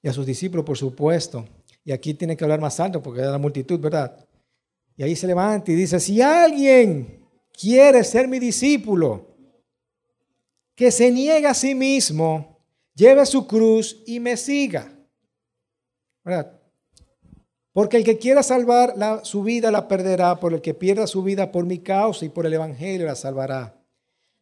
y 0.00 0.08
a 0.08 0.12
sus 0.12 0.24
discípulos, 0.24 0.64
por 0.64 0.78
supuesto. 0.78 1.44
Y 1.84 1.92
aquí 1.92 2.14
tiene 2.14 2.36
que 2.36 2.44
hablar 2.44 2.60
más 2.60 2.80
alto 2.80 3.02
porque 3.02 3.20
es 3.20 3.26
la 3.26 3.36
multitud, 3.36 3.78
¿verdad? 3.78 4.26
Y 4.96 5.02
ahí 5.02 5.14
se 5.14 5.26
levanta 5.26 5.70
y 5.70 5.74
dice, 5.74 6.00
si 6.00 6.22
alguien 6.22 7.26
quiere 7.52 8.02
ser 8.04 8.26
mi 8.26 8.38
discípulo, 8.38 9.34
que 10.74 10.90
se 10.90 11.10
niegue 11.10 11.46
a 11.46 11.54
sí 11.54 11.74
mismo, 11.74 12.53
lleve 12.94 13.26
su 13.26 13.46
cruz 13.46 14.02
y 14.06 14.20
me 14.20 14.36
siga. 14.36 14.92
Porque 17.72 17.96
el 17.96 18.04
que 18.04 18.18
quiera 18.18 18.42
salvar 18.42 18.94
su 19.24 19.42
vida 19.42 19.70
la 19.70 19.88
perderá, 19.88 20.38
por 20.38 20.54
el 20.54 20.60
que 20.60 20.74
pierda 20.74 21.06
su 21.06 21.22
vida 21.22 21.50
por 21.50 21.66
mi 21.66 21.80
causa 21.80 22.24
y 22.24 22.28
por 22.28 22.46
el 22.46 22.54
Evangelio 22.54 23.06
la 23.06 23.16
salvará. 23.16 23.74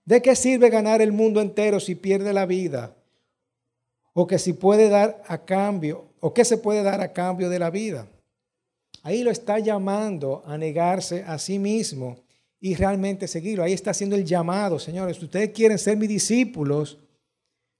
¿De 0.04 0.21
qué 0.21 0.37
sirve 0.37 0.68
ganar 0.68 1.00
el 1.00 1.12
mundo 1.12 1.40
entero 1.40 1.80
si 1.80 1.94
pierde 1.94 2.32
la 2.32 2.47
vida? 2.47 2.94
O 4.12 4.26
que 4.26 4.38
si 4.38 4.52
puede 4.52 4.88
dar 4.88 5.23
a 5.26 5.38
cambio, 5.44 6.11
o 6.21 6.35
qué 6.35 6.44
se 6.44 6.59
puede 6.59 6.82
dar 6.82 7.00
a 7.00 7.12
cambio 7.12 7.49
de 7.49 7.59
la 7.59 7.71
vida. 7.71 8.06
Ahí 9.02 9.23
lo 9.23 9.30
está 9.30 9.59
llamando 9.59 10.42
a 10.47 10.59
negarse 10.59 11.25
a 11.26 11.38
sí 11.38 11.59
mismo 11.59 12.18
y 12.61 12.75
realmente 12.75 13.26
seguirlo. 13.26 13.64
Ahí 13.64 13.73
está 13.73 13.92
haciendo 13.92 14.14
el 14.14 14.25
llamado, 14.25 14.78
señores. 14.78 15.21
Ustedes 15.21 15.50
quieren 15.50 15.78
ser 15.78 15.97
mis 15.97 16.09
discípulos, 16.09 16.99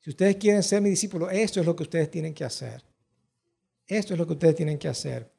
si 0.03 0.11
ustedes 0.11 0.35
quieren 0.37 0.65
ser 0.65 0.83
mis 0.83 0.91
discípulos, 0.91 1.29
esto 1.33 1.61
es 1.61 1.67
lo 1.67 1.77
que 1.77 1.85
ustedes 1.85 2.11
tienen 2.11 2.35
que 2.35 2.45
hacer. 2.45 2.83
Esto 3.87 4.15
es 4.15 4.19
lo 4.19 4.27
que 4.27 4.33
ustedes 4.33 4.57
tienen 4.57 4.77
que 4.77 4.89
hacer. 4.89 5.33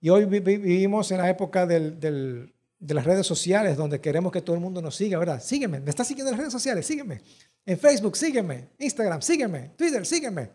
Y 0.00 0.08
hoy 0.08 0.24
vivimos 0.24 1.10
en 1.12 1.18
la 1.18 1.28
época 1.28 1.66
de 1.66 2.48
las 2.80 3.04
redes 3.04 3.26
sociales 3.26 3.76
donde 3.76 4.00
queremos 4.00 4.32
que 4.32 4.40
todo 4.40 4.56
el 4.56 4.62
mundo 4.62 4.80
nos 4.80 4.96
siga, 4.96 5.18
¿verdad? 5.18 5.42
Sígueme, 5.42 5.78
me 5.78 5.90
está 5.90 6.04
siguiendo 6.04 6.30
en 6.30 6.32
las 6.32 6.40
redes 6.40 6.52
sociales, 6.54 6.86
sígueme. 6.86 7.20
En 7.66 7.78
Facebook, 7.78 8.16
sígueme. 8.16 8.70
Instagram, 8.78 9.20
sígueme. 9.20 9.72
Twitter, 9.76 10.06
sígueme. 10.06 10.50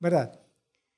¿Verdad? 0.00 0.40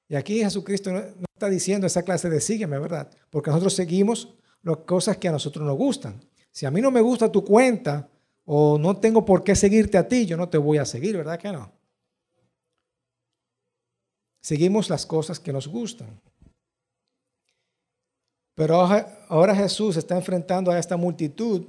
Y 0.08 0.14
aquí 0.14 0.38
Jesucristo 0.38 0.90
no 0.90 1.26
está 1.34 1.50
diciendo 1.50 1.86
esa 1.86 2.02
clase 2.02 2.30
de 2.30 2.40
sígueme, 2.40 2.78
¿verdad? 2.78 3.10
Porque 3.28 3.50
nosotros 3.50 3.74
seguimos 3.74 4.34
las 4.62 4.78
cosas 4.78 5.18
que 5.18 5.28
a 5.28 5.32
nosotros 5.32 5.66
nos 5.66 5.76
gustan. 5.76 6.18
Si 6.50 6.64
a 6.64 6.70
mí 6.70 6.80
no 6.80 6.90
me 6.90 7.02
gusta 7.02 7.30
tu 7.30 7.44
cuenta 7.44 8.08
o 8.44 8.78
no 8.78 8.96
tengo 8.98 9.24
por 9.24 9.42
qué 9.42 9.54
seguirte 9.54 9.98
a 9.98 10.06
ti, 10.06 10.26
yo 10.26 10.36
no 10.36 10.48
te 10.48 10.58
voy 10.58 10.78
a 10.78 10.84
seguir, 10.84 11.16
¿verdad 11.16 11.38
que 11.38 11.52
no? 11.52 11.72
Seguimos 14.42 14.90
las 14.90 15.06
cosas 15.06 15.40
que 15.40 15.52
nos 15.52 15.66
gustan. 15.66 16.20
Pero 18.54 18.76
ahora 19.28 19.56
Jesús 19.56 19.96
está 19.96 20.16
enfrentando 20.16 20.70
a 20.70 20.78
esta 20.78 20.96
multitud 20.96 21.66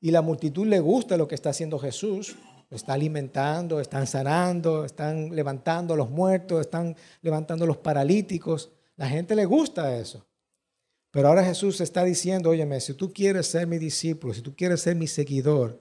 y 0.00 0.10
la 0.10 0.22
multitud 0.22 0.66
le 0.66 0.80
gusta 0.80 1.16
lo 1.16 1.28
que 1.28 1.34
está 1.36 1.50
haciendo 1.50 1.78
Jesús. 1.78 2.36
Está 2.70 2.94
alimentando, 2.94 3.80
están 3.80 4.06
sanando, 4.06 4.86
están 4.86 5.36
levantando 5.36 5.92
a 5.92 5.96
los 5.96 6.08
muertos, 6.08 6.62
están 6.62 6.96
levantando 7.20 7.64
a 7.64 7.68
los 7.68 7.76
paralíticos. 7.76 8.72
La 8.96 9.06
gente 9.06 9.36
le 9.36 9.44
gusta 9.44 9.96
eso. 9.96 10.26
Pero 11.12 11.28
ahora 11.28 11.44
Jesús 11.44 11.78
está 11.82 12.04
diciendo, 12.04 12.48
óyeme, 12.48 12.80
si 12.80 12.94
tú 12.94 13.12
quieres 13.12 13.46
ser 13.46 13.66
mi 13.66 13.76
discípulo, 13.76 14.32
si 14.32 14.40
tú 14.40 14.56
quieres 14.56 14.80
ser 14.80 14.96
mi 14.96 15.06
seguidor, 15.06 15.78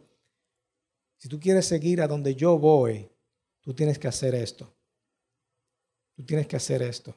si 1.18 1.30
tú 1.30 1.40
quieres 1.40 1.66
seguir 1.66 2.02
a 2.02 2.08
donde 2.08 2.36
yo 2.36 2.60
voy, 2.60 3.10
tú 3.62 3.74
tienes 3.74 3.98
que 3.98 4.10
hacer 4.10 4.36
esto. 4.36 4.76
Tú 6.18 6.26
tienes 6.26 6.48
que 6.48 6.58
hacer 6.58 6.82
esto. 6.82 7.16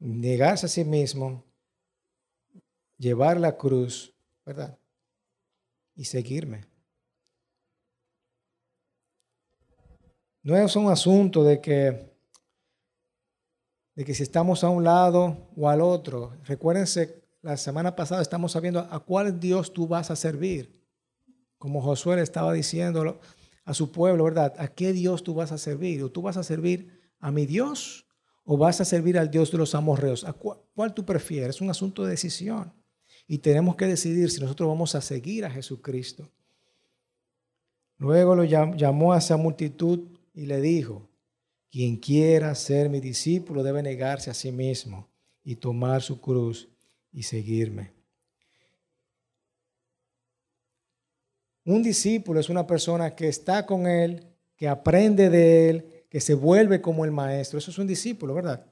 Negarse 0.00 0.66
a 0.66 0.68
sí 0.68 0.84
mismo, 0.84 1.44
llevar 2.98 3.38
la 3.38 3.56
cruz, 3.56 4.12
¿verdad? 4.44 4.76
Y 5.94 6.04
seguirme. 6.06 6.66
No 10.42 10.56
es 10.56 10.74
un 10.74 10.90
asunto 10.90 11.44
de 11.44 11.60
que 11.60 12.13
de 13.94 14.04
que 14.04 14.14
si 14.14 14.22
estamos 14.22 14.64
a 14.64 14.68
un 14.68 14.84
lado 14.84 15.50
o 15.56 15.68
al 15.68 15.80
otro, 15.80 16.32
recuérdense, 16.44 17.22
la 17.42 17.56
semana 17.56 17.94
pasada 17.94 18.22
estamos 18.22 18.52
sabiendo 18.52 18.80
a 18.80 19.00
cuál 19.00 19.38
Dios 19.38 19.72
tú 19.72 19.86
vas 19.86 20.10
a 20.10 20.16
servir. 20.16 20.82
Como 21.58 21.82
Josué 21.82 22.16
le 22.16 22.22
estaba 22.22 22.52
diciendo 22.52 23.20
a 23.64 23.74
su 23.74 23.92
pueblo, 23.92 24.24
¿verdad? 24.24 24.54
¿A 24.58 24.68
qué 24.68 24.92
Dios 24.92 25.22
tú 25.22 25.34
vas 25.34 25.52
a 25.52 25.58
servir? 25.58 26.02
¿O 26.02 26.10
tú 26.10 26.22
vas 26.22 26.36
a 26.36 26.42
servir 26.42 27.00
a 27.20 27.30
mi 27.30 27.46
Dios 27.46 28.06
o 28.44 28.56
vas 28.56 28.80
a 28.80 28.84
servir 28.84 29.18
al 29.18 29.30
Dios 29.30 29.50
de 29.50 29.58
los 29.58 29.74
amorreos? 29.74 30.24
¿A 30.24 30.32
cuál, 30.32 30.58
cuál 30.74 30.94
tú 30.94 31.04
prefieres? 31.04 31.56
Es 31.56 31.60
un 31.60 31.70
asunto 31.70 32.02
de 32.04 32.10
decisión. 32.10 32.72
Y 33.26 33.38
tenemos 33.38 33.76
que 33.76 33.86
decidir 33.86 34.30
si 34.30 34.40
nosotros 34.40 34.68
vamos 34.68 34.94
a 34.94 35.00
seguir 35.00 35.44
a 35.44 35.50
Jesucristo. 35.50 36.30
Luego 37.98 38.34
lo 38.34 38.44
llamó 38.44 39.12
a 39.12 39.18
esa 39.18 39.36
multitud 39.36 40.18
y 40.34 40.46
le 40.46 40.60
dijo, 40.60 41.08
quien 41.74 41.96
quiera 41.96 42.54
ser 42.54 42.88
mi 42.88 43.00
discípulo 43.00 43.64
debe 43.64 43.82
negarse 43.82 44.30
a 44.30 44.34
sí 44.34 44.52
mismo 44.52 45.08
y 45.42 45.56
tomar 45.56 46.02
su 46.02 46.20
cruz 46.20 46.68
y 47.10 47.24
seguirme. 47.24 47.90
Un 51.64 51.82
discípulo 51.82 52.38
es 52.38 52.48
una 52.48 52.64
persona 52.64 53.16
que 53.16 53.26
está 53.26 53.66
con 53.66 53.88
él, 53.88 54.24
que 54.54 54.68
aprende 54.68 55.28
de 55.28 55.68
él, 55.68 56.04
que 56.08 56.20
se 56.20 56.34
vuelve 56.34 56.80
como 56.80 57.04
el 57.04 57.10
maestro. 57.10 57.58
Eso 57.58 57.72
es 57.72 57.78
un 57.78 57.88
discípulo, 57.88 58.34
¿verdad? 58.34 58.64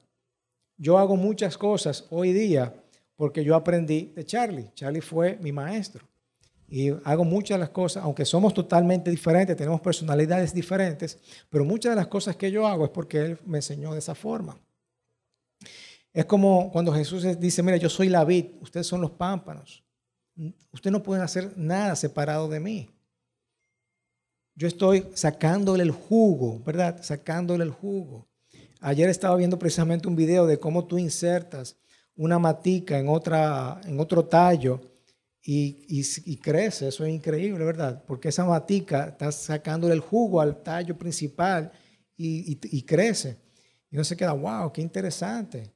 Yo 0.77 0.97
hago 0.97 1.17
muchas 1.17 1.57
cosas 1.57 2.07
hoy 2.09 2.31
día 2.31 2.73
porque 3.17 3.43
yo 3.43 3.57
aprendí 3.57 4.13
de 4.15 4.25
Charlie. 4.25 4.71
Charlie 4.75 5.01
fue 5.01 5.37
mi 5.41 5.51
maestro 5.51 6.07
y 6.75 6.89
hago 7.03 7.23
muchas 7.23 7.53
de 7.53 7.59
las 7.59 7.69
cosas, 7.69 8.03
aunque 8.03 8.25
somos 8.25 8.51
totalmente 8.51 9.11
diferentes, 9.11 9.55
tenemos 9.55 9.79
personalidades 9.79 10.55
diferentes, 10.55 11.19
pero 11.47 11.63
muchas 11.63 11.91
de 11.91 11.97
las 11.97 12.07
cosas 12.07 12.35
que 12.35 12.49
yo 12.49 12.65
hago 12.65 12.85
es 12.85 12.89
porque 12.89 13.19
Él 13.19 13.39
me 13.45 13.59
enseñó 13.59 13.93
de 13.93 13.99
esa 13.99 14.15
forma. 14.15 14.59
Es 16.11 16.25
como 16.25 16.71
cuando 16.71 16.91
Jesús 16.91 17.27
dice, 17.39 17.61
mira, 17.61 17.77
yo 17.77 17.89
soy 17.89 18.09
la 18.09 18.25
vid, 18.25 18.45
ustedes 18.59 18.87
son 18.87 19.01
los 19.01 19.11
pámpanos. 19.11 19.83
Ustedes 20.71 20.91
no 20.91 21.03
pueden 21.03 21.23
hacer 21.23 21.55
nada 21.55 21.95
separado 21.95 22.49
de 22.49 22.59
mí. 22.59 22.89
Yo 24.55 24.67
estoy 24.67 25.05
sacándole 25.13 25.83
el 25.83 25.91
jugo, 25.91 26.59
¿verdad? 26.65 27.03
Sacándole 27.03 27.65
el 27.65 27.69
jugo. 27.69 28.27
Ayer 28.79 29.09
estaba 29.09 29.35
viendo 29.35 29.59
precisamente 29.59 30.07
un 30.07 30.15
video 30.15 30.47
de 30.47 30.57
cómo 30.57 30.87
tú 30.87 30.97
insertas 30.97 31.77
una 32.15 32.39
matica 32.39 32.97
en, 32.97 33.09
otra, 33.09 33.79
en 33.85 33.99
otro 33.99 34.25
tallo 34.25 34.92
y, 35.45 36.37
crece, 36.37 36.87
eso 36.87 37.05
es 37.05 37.13
increíble, 37.13 37.65
¿verdad? 37.65 38.01
Porque 38.07 38.29
esa 38.29 38.45
matica 38.45 39.09
está 39.09 39.31
sacándole 39.31 39.93
el 39.93 39.99
jugo 39.99 40.39
al 40.39 40.63
tallo 40.63 40.97
principal 40.97 41.71
y, 42.15 42.81
crece. 42.83 43.37
Y 43.91 43.95
uno 43.95 44.05
se 44.05 44.15
queda, 44.15 44.31
wow, 44.31 44.71
qué 44.71 44.81
interesante. 44.81 45.73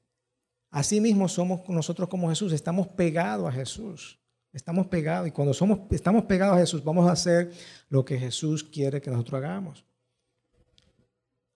Así 0.69 1.01
mismo 1.01 1.27
somos 1.27 1.67
nosotros 1.67 2.07
como 2.07 2.29
Jesús, 2.29 2.53
estamos 2.53 2.87
pegados 2.87 3.47
a 3.47 3.51
Jesús. 3.51 4.19
Estamos 4.53 4.87
pegados 4.87 5.27
y 5.27 5.31
cuando 5.31 5.53
somos, 5.53 5.79
estamos 5.91 6.23
pegados 6.23 6.55
a 6.55 6.59
Jesús 6.59 6.83
vamos 6.83 7.07
a 7.07 7.11
hacer 7.11 7.51
lo 7.89 8.03
que 8.03 8.17
Jesús 8.17 8.63
quiere 8.63 9.01
que 9.01 9.11
nosotros 9.11 9.37
hagamos. 9.37 9.85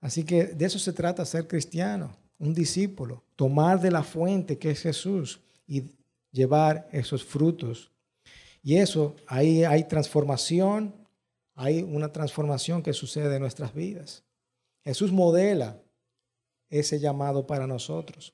Así 0.02 0.24
que 0.24 0.48
de 0.48 0.66
eso 0.66 0.78
se 0.78 0.92
trata 0.92 1.24
ser 1.26 1.48
cristiano, 1.48 2.16
un 2.38 2.54
discípulo, 2.54 3.24
tomar 3.36 3.80
de 3.80 3.90
la 3.90 4.04
fuente 4.04 4.58
que 4.58 4.72
es 4.72 4.82
Jesús 4.82 5.40
y 5.66 5.84
llevar 6.32 6.90
esos 6.92 7.24
frutos 7.24 7.92
Y 8.64 8.78
eso, 8.78 9.16
ahí 9.28 9.64
hay 9.64 9.86
transformación, 9.86 10.96
hay 11.56 11.82
una 11.82 12.12
transformación 12.12 12.84
que 12.84 12.94
sucede 12.94 13.36
en 13.36 13.42
nuestras 13.42 13.74
vidas. 13.74 14.24
Jesús 14.84 15.12
modela 15.12 15.82
ese 16.70 17.00
llamado 17.00 17.46
para 17.46 17.68
nosotros. 17.68 18.34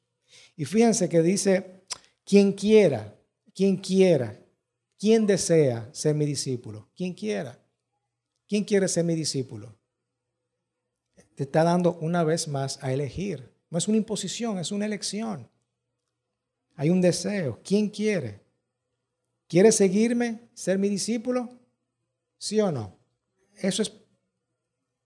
Y 0.56 0.66
fíjense 0.66 1.10
que 1.10 1.22
dice, 1.22 1.82
quien 2.26 2.54
quiera, 2.54 3.16
quien 3.54 3.78
quiera, 3.78 4.40
quien 5.00 5.26
desea 5.26 5.90
ser 5.94 6.16
mi 6.16 6.26
discípulo, 6.26 6.90
quien 6.96 7.14
quiera, 7.14 7.60
quien 8.48 8.64
quiere 8.64 8.88
ser 8.88 9.04
mi 9.04 9.16
discípulo, 9.16 9.76
te 11.36 11.44
está 11.44 11.64
dando 11.64 11.98
una 12.02 12.24
vez 12.24 12.48
más 12.48 12.84
a 12.84 12.92
elegir. 12.92 13.52
No 13.70 13.78
es 13.78 13.88
una 13.88 13.98
imposición, 13.98 14.58
es 14.58 14.72
una 14.72 14.86
elección. 14.86 15.50
Hay 16.76 16.90
un 16.90 17.02
deseo. 17.02 17.60
¿Quién 17.64 17.90
quiere? 17.90 18.47
¿Quiere 19.48 19.72
seguirme, 19.72 20.50
ser 20.54 20.78
mi 20.78 20.90
discípulo? 20.90 21.50
¿Sí 22.38 22.60
o 22.60 22.72
no? 22.72 22.98
Eso 23.56 23.82
es, 23.82 23.92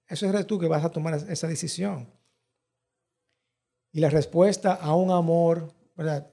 eso 0.07 0.27
eres 0.27 0.48
tú 0.48 0.60
que 0.60 0.67
vas 0.67 0.83
a 0.83 0.91
tomar 0.91 1.13
esa 1.29 1.48
decisión. 1.48 2.10
Y 3.91 4.00
la 4.00 4.10
respuesta 4.10 4.74
a 4.74 4.95
un 4.95 5.12
amor 5.12 5.74
¿verdad? 5.95 6.31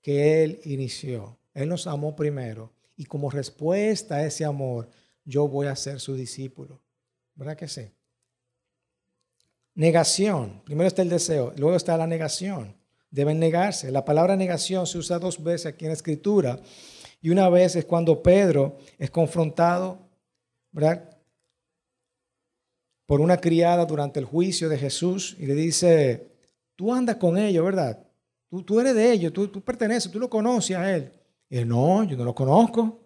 que 0.00 0.44
Él 0.44 0.60
inició. 0.64 1.38
Él 1.54 1.68
nos 1.68 1.86
amó 1.86 2.14
primero. 2.14 2.72
Y 2.96 3.04
como 3.04 3.30
respuesta 3.30 4.16
a 4.16 4.26
ese 4.26 4.44
amor, 4.44 4.88
yo 5.24 5.48
voy 5.48 5.66
a 5.66 5.76
ser 5.76 6.00
su 6.00 6.14
discípulo. 6.14 6.80
¿Verdad 7.34 7.56
que 7.56 7.68
sí? 7.68 7.90
Negación. 9.74 10.62
Primero 10.64 10.88
está 10.88 11.02
el 11.02 11.08
deseo, 11.08 11.52
luego 11.56 11.76
está 11.76 11.96
la 11.96 12.06
negación. 12.06 12.76
Deben 13.10 13.38
negarse. 13.38 13.90
La 13.92 14.04
palabra 14.04 14.36
negación 14.36 14.86
se 14.86 14.98
usa 14.98 15.18
dos 15.18 15.42
veces 15.42 15.66
aquí 15.66 15.84
en 15.84 15.90
la 15.90 15.94
escritura. 15.94 16.60
Y 17.20 17.30
una 17.30 17.48
vez 17.48 17.76
es 17.76 17.84
cuando 17.84 18.22
Pedro 18.22 18.78
es 18.98 19.10
confrontado, 19.10 19.98
¿verdad? 20.70 21.16
Por 23.06 23.20
una 23.20 23.38
criada 23.38 23.84
durante 23.84 24.20
el 24.20 24.26
juicio 24.26 24.68
de 24.68 24.78
Jesús 24.78 25.36
y 25.38 25.46
le 25.46 25.54
dice, 25.54 26.28
tú 26.76 26.92
andas 26.92 27.16
con 27.16 27.36
ellos, 27.36 27.64
¿verdad? 27.64 27.98
Tú, 28.64 28.80
eres 28.80 28.94
de 28.94 29.12
ellos, 29.12 29.32
tú, 29.32 29.48
tú, 29.48 29.60
perteneces, 29.60 30.10
tú 30.10 30.18
lo 30.18 30.30
conoces 30.30 30.76
a 30.76 30.94
él. 30.94 31.12
Y 31.50 31.58
él, 31.58 31.68
no, 31.68 32.04
yo 32.04 32.16
no 32.16 32.24
lo 32.24 32.34
conozco, 32.34 33.00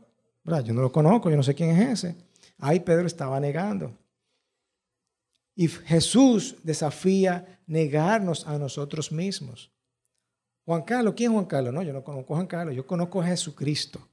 ¿verdad? 0.44 0.62
Yo 0.64 0.74
no 0.74 0.82
lo 0.82 0.92
conozco, 0.92 1.30
yo 1.30 1.36
no 1.36 1.42
sé 1.42 1.54
quién 1.54 1.70
es 1.70 2.04
ese. 2.04 2.16
Ahí 2.58 2.80
Pedro 2.80 3.06
estaba 3.06 3.40
negando. 3.40 3.96
Y 5.54 5.68
Jesús 5.68 6.56
desafía 6.62 7.60
negarnos 7.66 8.46
a 8.46 8.58
nosotros 8.58 9.10
mismos. 9.10 9.71
Juan 10.64 10.82
Carlos, 10.82 11.14
¿quién 11.16 11.30
es 11.30 11.34
Juan 11.34 11.46
Carlos? 11.46 11.74
No, 11.74 11.82
yo 11.82 11.92
no 11.92 12.04
conozco 12.04 12.34
a 12.34 12.36
Juan 12.36 12.46
Carlos, 12.46 12.74
yo 12.74 12.86
conozco 12.86 13.20
a 13.20 13.26
Jesucristo. 13.26 14.08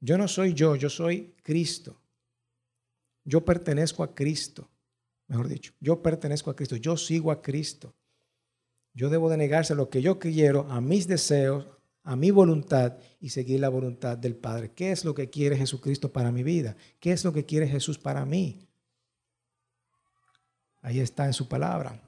Yo 0.00 0.16
no 0.16 0.28
soy 0.28 0.54
yo, 0.54 0.76
yo 0.76 0.88
soy 0.88 1.34
Cristo. 1.42 1.96
Yo 3.24 3.44
pertenezco 3.44 4.04
a 4.04 4.14
Cristo, 4.14 4.68
mejor 5.26 5.48
dicho, 5.48 5.72
yo 5.80 6.00
pertenezco 6.00 6.50
a 6.50 6.54
Cristo, 6.54 6.76
yo 6.76 6.96
sigo 6.96 7.32
a 7.32 7.42
Cristo. 7.42 7.92
Yo 8.94 9.10
debo 9.10 9.28
de 9.28 9.36
negarse 9.36 9.72
a 9.72 9.76
lo 9.76 9.90
que 9.90 10.00
yo 10.00 10.18
quiero, 10.18 10.66
a 10.70 10.80
mis 10.80 11.08
deseos, 11.08 11.66
a 12.04 12.14
mi 12.14 12.30
voluntad 12.30 12.96
y 13.20 13.30
seguir 13.30 13.60
la 13.60 13.68
voluntad 13.68 14.16
del 14.16 14.36
Padre. 14.36 14.70
¿Qué 14.72 14.92
es 14.92 15.04
lo 15.04 15.12
que 15.12 15.28
quiere 15.28 15.56
Jesucristo 15.56 16.12
para 16.12 16.30
mi 16.30 16.44
vida? 16.44 16.76
¿Qué 17.00 17.10
es 17.10 17.24
lo 17.24 17.32
que 17.32 17.44
quiere 17.44 17.66
Jesús 17.66 17.98
para 17.98 18.24
mí? 18.24 18.66
Ahí 20.82 21.00
está 21.00 21.26
en 21.26 21.32
su 21.32 21.48
palabra. 21.48 22.00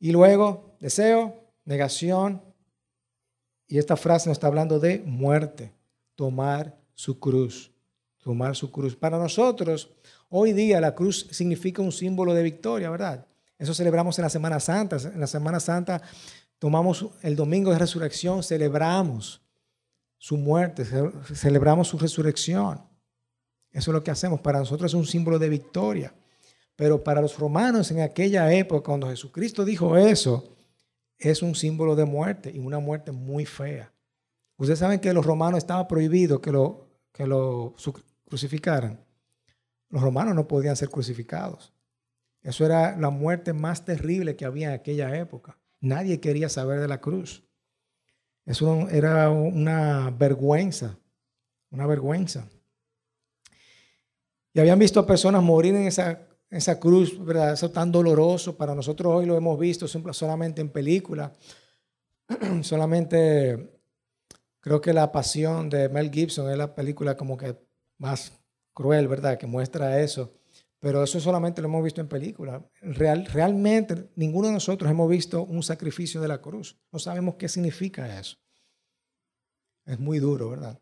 Y 0.00 0.10
luego, 0.10 0.74
deseo, 0.80 1.43
negación. 1.64 2.42
Y 3.66 3.78
esta 3.78 3.96
frase 3.96 4.28
nos 4.28 4.36
está 4.36 4.46
hablando 4.46 4.78
de 4.78 5.02
muerte, 5.06 5.72
tomar 6.14 6.78
su 6.94 7.18
cruz, 7.18 7.72
tomar 8.18 8.54
su 8.54 8.70
cruz. 8.70 8.94
Para 8.94 9.18
nosotros, 9.18 9.90
hoy 10.28 10.52
día 10.52 10.80
la 10.80 10.94
cruz 10.94 11.26
significa 11.30 11.82
un 11.82 11.92
símbolo 11.92 12.34
de 12.34 12.42
victoria, 12.42 12.90
¿verdad? 12.90 13.26
Eso 13.58 13.74
celebramos 13.74 14.18
en 14.18 14.22
la 14.24 14.30
Semana 14.30 14.60
Santa. 14.60 14.96
En 14.96 15.20
la 15.20 15.26
Semana 15.26 15.60
Santa 15.60 16.02
tomamos 16.58 17.06
el 17.22 17.36
domingo 17.36 17.70
de 17.72 17.78
resurrección, 17.78 18.42
celebramos 18.42 19.40
su 20.18 20.36
muerte, 20.36 20.84
celebramos 21.34 21.88
su 21.88 21.98
resurrección. 21.98 22.80
Eso 23.70 23.90
es 23.90 23.94
lo 23.94 24.04
que 24.04 24.10
hacemos. 24.10 24.40
Para 24.40 24.58
nosotros 24.58 24.90
es 24.90 24.94
un 24.94 25.06
símbolo 25.06 25.38
de 25.38 25.48
victoria. 25.48 26.14
Pero 26.76 27.02
para 27.02 27.20
los 27.20 27.38
romanos 27.38 27.90
en 27.90 28.00
aquella 28.00 28.52
época, 28.52 28.84
cuando 28.84 29.08
Jesucristo 29.08 29.64
dijo 29.64 29.96
eso, 29.96 30.53
es 31.30 31.42
un 31.42 31.54
símbolo 31.54 31.96
de 31.96 32.04
muerte 32.04 32.52
y 32.54 32.58
una 32.58 32.78
muerte 32.78 33.12
muy 33.12 33.46
fea. 33.46 33.92
Ustedes 34.56 34.78
saben 34.78 35.00
que 35.00 35.12
los 35.12 35.24
romanos 35.24 35.58
estaba 35.58 35.88
prohibido 35.88 36.40
que 36.40 36.52
lo, 36.52 36.88
que 37.12 37.26
lo 37.26 37.74
crucificaran. 38.28 39.04
Los 39.88 40.02
romanos 40.02 40.34
no 40.34 40.46
podían 40.46 40.76
ser 40.76 40.90
crucificados. 40.90 41.72
Eso 42.42 42.66
era 42.66 42.96
la 42.96 43.10
muerte 43.10 43.52
más 43.54 43.84
terrible 43.84 44.36
que 44.36 44.44
había 44.44 44.68
en 44.68 44.74
aquella 44.74 45.16
época. 45.16 45.58
Nadie 45.80 46.20
quería 46.20 46.48
saber 46.48 46.80
de 46.80 46.88
la 46.88 47.00
cruz. 47.00 47.42
Eso 48.44 48.88
era 48.90 49.30
una 49.30 50.10
vergüenza, 50.10 50.98
una 51.70 51.86
vergüenza. 51.86 52.46
Y 54.52 54.60
habían 54.60 54.78
visto 54.78 55.00
a 55.00 55.06
personas 55.06 55.42
morir 55.42 55.74
en 55.74 55.86
esa, 55.86 56.28
esa 56.54 56.78
cruz, 56.78 57.22
¿verdad? 57.24 57.52
Eso 57.52 57.70
tan 57.70 57.90
doloroso. 57.90 58.56
Para 58.56 58.74
nosotros 58.74 59.12
hoy 59.12 59.26
lo 59.26 59.36
hemos 59.36 59.58
visto 59.58 59.88
solamente 59.88 60.60
en 60.60 60.70
películas. 60.70 61.32
solamente 62.62 63.80
creo 64.60 64.80
que 64.80 64.92
La 64.92 65.10
Pasión 65.10 65.68
de 65.68 65.88
Mel 65.88 66.10
Gibson 66.12 66.50
es 66.50 66.56
la 66.56 66.74
película 66.74 67.16
como 67.16 67.36
que 67.36 67.56
más 67.98 68.32
cruel, 68.72 69.08
¿verdad? 69.08 69.36
Que 69.36 69.46
muestra 69.46 70.00
eso. 70.00 70.32
Pero 70.78 71.02
eso 71.02 71.18
solamente 71.18 71.60
lo 71.60 71.68
hemos 71.68 71.82
visto 71.82 72.00
en 72.00 72.08
películas. 72.08 72.62
Real, 72.82 73.26
realmente 73.26 74.10
ninguno 74.14 74.48
de 74.48 74.54
nosotros 74.54 74.88
hemos 74.88 75.08
visto 75.08 75.42
un 75.42 75.62
sacrificio 75.62 76.20
de 76.20 76.28
la 76.28 76.40
cruz. 76.40 76.78
No 76.92 77.00
sabemos 77.00 77.34
qué 77.34 77.48
significa 77.48 78.20
eso. 78.20 78.36
Es 79.86 79.98
muy 79.98 80.20
duro, 80.20 80.50
¿verdad? 80.50 80.78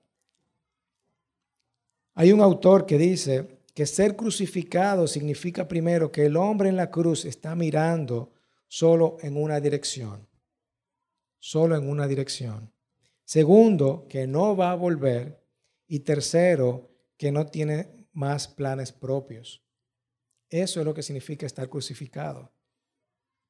Hay 2.15 2.31
un 2.31 2.43
autor 2.43 2.85
que 2.85 2.99
dice 2.99 3.62
que 3.75 3.87
ser 3.87 4.17
crucificado 4.17 5.07
significa 5.07 5.67
primero 5.67 6.13
que 6.13 6.27
el 6.27 6.37
hombre 6.37 6.69
en 6.69 6.77
la 6.77 6.91
cruz 6.91 7.25
está 7.25 7.55
mirando 7.55 8.33
solo 8.69 9.17
en 9.21 9.37
una 9.37 9.61
dirección. 9.61 10.29
Solo 11.39 11.77
en 11.77 11.89
una 11.89 12.07
dirección. 12.07 12.73
Segundo, 13.25 14.07
que 14.09 14.27
no 14.27 14.57
va 14.57 14.73
a 14.73 14.77
volver. 14.77 15.43
Y 15.87 16.01
tercero, 16.01 16.91
que 17.17 17.33
no 17.33 17.47
tiene 17.47 18.09
más 18.13 18.49
planes 18.49 18.93
propios. 18.93 19.63
Eso 20.49 20.81
es 20.81 20.87
lo 20.87 20.95
que 20.95 21.03
significa 21.03 21.47
estar 21.47 21.69
crucificado. 21.69 22.53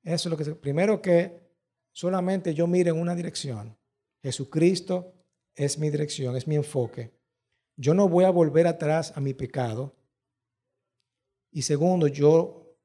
Eso 0.02 0.28
es 0.28 0.30
lo 0.30 0.36
que 0.36 0.54
primero 0.54 1.00
que 1.02 1.52
solamente 1.92 2.54
yo 2.54 2.66
mire 2.66 2.90
en 2.90 2.98
una 2.98 3.14
dirección. 3.14 3.76
Jesucristo 4.22 5.14
es 5.54 5.78
mi 5.78 5.90
dirección, 5.90 6.36
es 6.36 6.46
mi 6.46 6.56
enfoque. 6.56 7.12
Yo 7.76 7.94
no 7.94 8.08
voy 8.08 8.24
a 8.24 8.30
volver 8.30 8.66
atrás 8.66 9.12
a 9.16 9.20
mi 9.20 9.34
pecado. 9.34 9.96
Y 11.52 11.62
segundo, 11.62 12.08
yo 12.08 12.76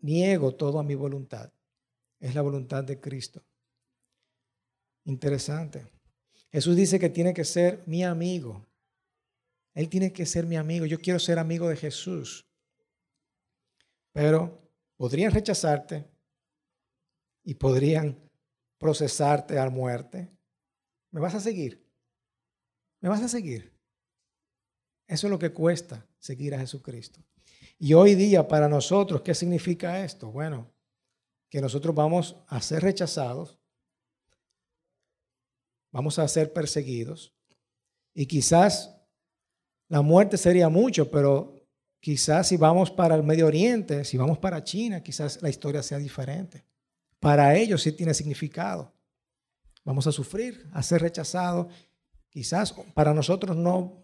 niego 0.00 0.54
todo 0.54 0.78
a 0.78 0.84
mi 0.84 0.94
voluntad. 0.94 1.50
Es 2.20 2.34
la 2.34 2.42
voluntad 2.42 2.84
de 2.84 3.00
Cristo. 3.00 3.42
Interesante. 5.04 5.86
Jesús 6.52 6.76
dice 6.76 6.98
que 6.98 7.08
tiene 7.08 7.32
que 7.32 7.44
ser 7.44 7.82
mi 7.86 8.04
amigo. 8.04 8.66
Él 9.72 9.88
tiene 9.88 10.12
que 10.12 10.26
ser 10.26 10.46
mi 10.46 10.56
amigo. 10.56 10.84
Yo 10.84 10.98
quiero 10.98 11.18
ser 11.18 11.38
amigo 11.38 11.68
de 11.68 11.76
Jesús. 11.76 12.46
Pero 14.12 14.60
podrían 14.96 15.32
rechazarte 15.32 16.04
y 17.42 17.54
podrían 17.54 18.18
procesarte 18.78 19.58
a 19.58 19.70
muerte. 19.70 20.28
¿Me 21.10 21.20
vas 21.20 21.34
a 21.34 21.40
seguir? 21.40 21.88
¿Me 23.00 23.08
vas 23.08 23.22
a 23.22 23.28
seguir? 23.28 23.72
Eso 25.06 25.26
es 25.26 25.30
lo 25.30 25.38
que 25.38 25.52
cuesta 25.52 26.06
seguir 26.18 26.54
a 26.54 26.58
Jesucristo. 26.58 27.20
Y 27.80 27.94
hoy 27.94 28.14
día 28.14 28.46
para 28.46 28.68
nosotros, 28.68 29.22
¿qué 29.22 29.34
significa 29.34 30.04
esto? 30.04 30.30
Bueno, 30.30 30.72
que 31.48 31.60
nosotros 31.60 31.92
vamos 31.92 32.36
a 32.46 32.60
ser 32.60 32.84
rechazados, 32.84 33.58
vamos 35.90 36.20
a 36.20 36.28
ser 36.28 36.52
perseguidos 36.52 37.34
y 38.14 38.26
quizás 38.26 38.96
la 39.88 40.02
muerte 40.02 40.36
sería 40.36 40.68
mucho, 40.68 41.10
pero 41.10 41.60
Quizás 42.00 42.48
si 42.48 42.56
vamos 42.56 42.90
para 42.90 43.14
el 43.14 43.22
Medio 43.22 43.46
Oriente, 43.46 44.04
si 44.06 44.16
vamos 44.16 44.38
para 44.38 44.64
China, 44.64 45.02
quizás 45.02 45.42
la 45.42 45.50
historia 45.50 45.82
sea 45.82 45.98
diferente. 45.98 46.64
Para 47.18 47.54
ellos 47.54 47.82
sí 47.82 47.92
tiene 47.92 48.14
significado. 48.14 48.94
Vamos 49.84 50.06
a 50.06 50.12
sufrir, 50.12 50.66
a 50.72 50.82
ser 50.82 51.02
rechazados. 51.02 51.66
Quizás 52.30 52.72
para 52.94 53.12
nosotros 53.12 53.54
no 53.54 54.02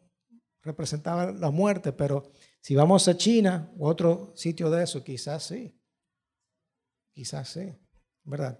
representaba 0.60 1.32
la 1.32 1.50
muerte, 1.50 1.90
pero 1.90 2.30
si 2.66 2.74
vamos 2.74 3.06
a 3.06 3.16
China 3.16 3.70
u 3.76 3.86
otro 3.86 4.32
sitio 4.34 4.68
de 4.70 4.82
eso, 4.82 5.04
quizás 5.04 5.44
sí. 5.44 5.72
Quizás 7.12 7.50
sí, 7.50 7.72
¿verdad? 8.24 8.58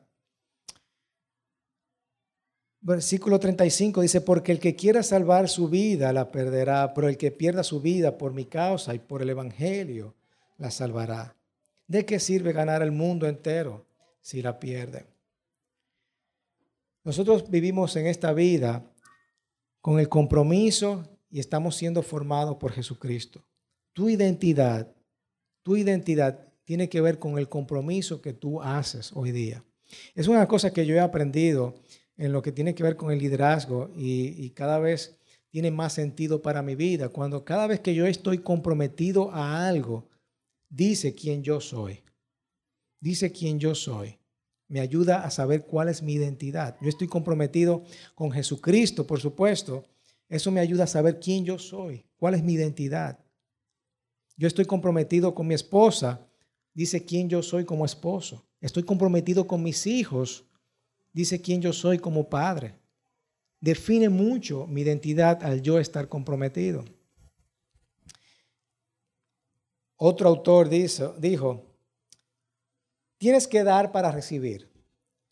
Versículo 2.81 3.41
35 3.41 4.03
dice, 4.03 4.21
porque 4.21 4.53
el 4.53 4.61
que 4.61 4.77
quiera 4.77 5.03
salvar 5.03 5.49
su 5.49 5.69
vida 5.69 6.13
la 6.13 6.31
perderá, 6.31 6.95
pero 6.95 7.09
el 7.09 7.17
que 7.17 7.33
pierda 7.33 7.65
su 7.65 7.81
vida 7.81 8.17
por 8.17 8.33
mi 8.33 8.45
causa 8.45 8.95
y 8.95 9.01
por 9.01 9.23
el 9.23 9.31
Evangelio 9.31 10.15
la 10.57 10.71
salvará. 10.71 11.35
¿De 11.89 12.07
qué 12.07 12.21
sirve 12.21 12.53
ganar 12.53 12.83
el 12.83 12.93
mundo 12.93 13.27
entero 13.27 13.89
si 14.21 14.41
la 14.41 14.61
pierde? 14.61 15.05
Nosotros 17.03 17.51
vivimos 17.51 17.97
en 17.97 18.07
esta 18.07 18.33
vida 18.33 18.89
con 19.81 19.99
el 19.99 20.09
compromiso 20.09 21.03
y 21.29 21.41
estamos 21.41 21.75
siendo 21.75 22.05
formados 22.05 22.57
por 22.59 22.71
Jesucristo. 22.71 23.45
Tu 23.97 24.11
identidad, 24.11 24.95
tu 25.63 25.75
identidad 25.75 26.53
tiene 26.65 26.91
que 26.91 27.01
ver 27.01 27.19
con 27.19 27.39
el 27.39 27.49
compromiso 27.49 28.21
que 28.21 28.35
tú 28.35 28.61
haces 28.61 29.11
hoy 29.15 29.33
día. 29.33 29.65
Es 30.15 30.29
una 30.29 30.47
cosa 30.47 30.71
que 30.71 30.85
yo 30.85 30.95
he 30.95 31.01
aprendido 31.01 31.77
en 32.19 32.31
lo 32.31 32.43
que 32.43 32.53
tiene 32.53 32.75
que 32.75 32.83
ver 32.83 32.97
con 32.97 33.11
el 33.11 33.19
liderazgo 33.19 33.91
y, 33.97 34.51
cada 34.51 34.79
vez 34.81 35.17
tiene 35.49 35.71
más 35.71 35.95
sentido 35.95 36.43
para 36.43 36.61
mi 36.61 36.75
vida. 36.75 37.09
Cuando 37.09 37.43
cada 37.43 37.67
vez 37.67 37.81
que 37.81 37.95
yo 37.95 38.05
estoy 38.05 38.37
comprometido 38.37 39.33
a 39.33 39.67
algo, 39.67 40.11
dice 40.69 41.15
quién 41.15 41.43
yo 41.43 41.63
soy. 41.63 42.03
Dice 43.01 43.33
quién 43.33 43.59
yo 43.59 43.75
soy. 43.75 44.19
Me 44.69 44.81
ayuda 44.81 45.25
a 45.25 45.31
saber 45.31 45.65
cuál 45.65 45.89
es 45.89 46.03
mi 46.03 46.13
identidad. 46.13 46.77
Yo 46.83 46.91
estoy 46.91 47.09
comprometido 47.09 47.83
con 48.15 48.31
Jesucristo, 48.31 49.07
por 49.07 49.21
supuesto. 49.21 49.85
Eso 50.29 50.51
me 50.51 50.61
ayuda 50.61 50.85
a 50.85 50.87
saber 50.87 51.19
quién 51.19 51.47
yo 51.47 51.59
soy, 51.59 52.05
cuál 52.19 52.35
es 52.35 52.43
mi 52.43 52.53
identidad. 52.53 53.21
Yo 54.37 54.47
estoy 54.49 54.65
comprometido 54.65 55.35
con 55.35 55.47
mi 55.47 55.55
esposa. 55.55 56.21
Dice 56.75 57.05
quién 57.05 57.29
yo 57.29 57.43
soy 57.43 57.65
como 57.65 57.85
esposo. 57.85 58.45
Estoy 58.61 58.83
comprometido 58.83 59.47
con 59.47 59.63
mis 59.63 59.87
hijos 59.87 60.47
dice 61.17 61.41
quién 61.41 61.63
yo 61.63 61.73
soy 61.73 61.99
como 61.99 62.29
padre. 62.29 62.75
Define 63.59 64.11
mucho 64.11 64.67
mi 64.67 64.83
identidad 64.83 65.43
al 65.43 65.63
yo 65.63 65.79
estar 65.79 66.11
comprometido. 66.11 66.85
Otro 69.97 70.29
autor 70.29 70.69
dijo, 70.69 71.65
tienes 73.17 73.49
que 73.49 73.65
dar 73.65 73.93
para 73.93 74.11
recibir. 74.11 74.71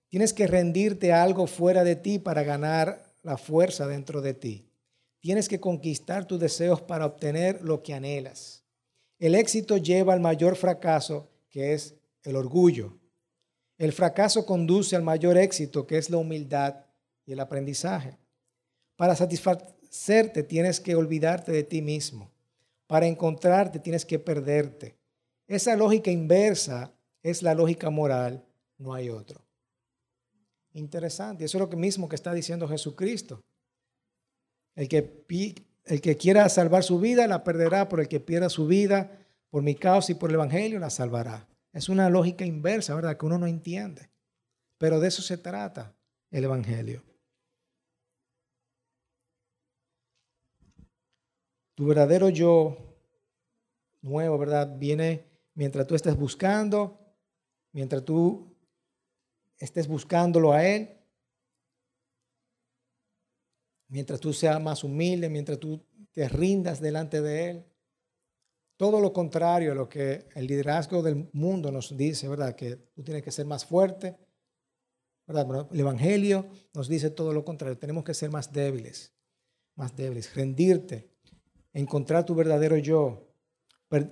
Tienes 0.09 0.33
que 0.33 0.47
rendirte 0.47 1.13
algo 1.13 1.47
fuera 1.47 1.85
de 1.85 1.97
ti 1.97 2.19
para 2.19 2.43
ganar 2.45 3.15
la 3.23 3.37
fuerza 3.37 3.87
dentro 3.87 4.23
de 4.23 4.33
ti. 4.33 4.67
Tienes 5.21 5.51
que 5.51 5.61
conquistar 5.61 6.25
tus 6.25 6.41
deseos 6.41 6.81
para 6.81 7.05
obtener 7.05 7.61
lo 7.61 7.83
que 7.83 7.93
anhelas. 7.93 8.64
El 9.25 9.35
éxito 9.35 9.79
lleva 9.79 10.13
al 10.13 10.21
mayor 10.21 10.55
fracaso, 10.55 11.31
que 11.49 11.73
es 11.73 11.95
el 12.25 12.37
orgullo. 12.37 12.99
El 13.79 13.95
fracaso 13.95 14.45
conduce 14.45 14.97
al 14.97 15.03
mayor 15.03 15.39
éxito, 15.39 15.87
que 15.87 15.97
es 15.97 16.11
la 16.11 16.19
humildad 16.19 16.85
y 17.25 17.33
el 17.33 17.41
aprendizaje. 17.41 18.19
Para 18.97 19.17
satisfacerte 19.17 20.43
tienes 20.43 20.79
que 20.79 20.95
olvidarte 20.95 21.53
de 21.53 21.63
ti 21.63 21.81
mismo. 21.81 22.31
Para 22.87 23.07
encontrarte 23.07 23.79
tienes 23.79 24.05
que 24.05 24.19
perderte. 24.19 24.95
Esa 25.49 25.75
lógica 25.75 26.11
inversa 26.11 26.93
es 27.23 27.41
la 27.41 27.55
lógica 27.55 27.89
moral, 27.89 28.45
no 28.77 28.93
hay 28.93 29.09
otro. 29.09 29.41
Interesante, 30.75 31.47
eso 31.47 31.57
es 31.57 31.71
lo 31.71 31.77
mismo 31.79 32.11
que 32.11 32.17
está 32.17 32.35
diciendo 32.35 32.69
Jesucristo. 32.69 33.41
El 34.75 34.87
que, 34.87 35.01
el 35.85 36.01
que 36.01 36.17
quiera 36.17 36.49
salvar 36.49 36.83
su 36.83 36.99
vida 36.99 37.27
la 37.27 37.45
perderá, 37.45 37.89
pero 37.89 38.03
el 38.03 38.09
que 38.09 38.21
pierda 38.21 38.49
su 38.49 38.67
vida 38.67 39.19
por 39.51 39.63
mi 39.63 39.75
causa 39.75 40.13
y 40.13 40.15
por 40.15 40.31
el 40.31 40.37
Evangelio 40.37 40.79
la 40.79 40.91
salvará. 40.91 41.47
Es 41.73 41.89
una 41.89 42.09
lógica 42.09 42.45
inversa, 42.45 42.95
¿verdad? 42.95 43.17
Que 43.17 43.27
uno 43.27 43.39
no 43.39 43.47
entiende. 43.47 44.11
Pero 44.79 45.01
de 45.01 45.09
eso 45.09 45.23
se 45.23 45.37
trata 45.39 45.95
el 46.31 46.45
Evangelio. 46.45 47.03
Tu 51.75 51.87
verdadero 51.87 52.29
yo 52.29 52.77
nuevo, 54.01 54.39
¿verdad? 54.39 54.77
Viene 54.79 55.25
mientras 55.55 55.87
tú 55.87 55.95
estés 55.95 56.17
buscando, 56.17 56.99
mientras 57.73 58.05
tú 58.05 58.55
estés 59.59 59.89
buscándolo 59.89 60.53
a 60.53 60.65
Él, 60.65 60.97
mientras 63.89 64.21
tú 64.21 64.33
seas 64.33 64.61
más 64.61 64.85
humilde, 64.85 65.29
mientras 65.29 65.59
tú 65.59 65.85
te 66.13 66.29
rindas 66.29 66.81
delante 66.81 67.21
de 67.21 67.51
Él. 67.51 67.65
Todo 68.77 69.01
lo 69.01 69.13
contrario 69.13 69.73
a 69.73 69.75
lo 69.75 69.89
que 69.89 70.27
el 70.35 70.47
liderazgo 70.47 71.03
del 71.03 71.29
mundo 71.33 71.71
nos 71.71 71.97
dice, 71.97 72.29
¿verdad? 72.29 72.55
Que 72.57 72.77
tú 72.77 73.03
tienes 73.03 73.23
que 73.23 73.31
ser 73.31 73.47
más 73.47 73.65
fuerte, 73.65 74.17
¿verdad? 75.27 75.69
el 75.73 75.81
Evangelio 75.81 76.47
nos 76.73 76.89
dice 76.89 77.11
todo 77.11 77.33
lo 77.33 77.45
contrario. 77.45 77.79
Tenemos 77.79 78.05
que 78.05 78.15
ser 78.15 78.31
más 78.31 78.53
débiles, 78.53 79.13
más 79.77 79.95
débiles, 79.95 80.35
rendirte, 80.35 81.09
encontrar 81.73 82.25
tu 82.25 82.35
verdadero 82.35 82.77
yo. 82.77 83.31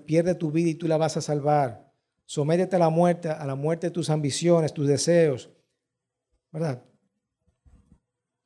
Pierde 0.06 0.36
tu 0.36 0.52
vida 0.52 0.70
y 0.70 0.74
tú 0.74 0.86
la 0.86 0.96
vas 0.96 1.16
a 1.16 1.20
salvar. 1.20 1.92
Sométete 2.24 2.76
a 2.76 2.78
la 2.78 2.88
muerte, 2.88 3.28
a 3.28 3.44
la 3.44 3.56
muerte 3.56 3.88
de 3.88 3.90
tus 3.90 4.10
ambiciones, 4.10 4.72
tus 4.72 4.86
deseos, 4.86 5.50
¿verdad? 6.52 6.84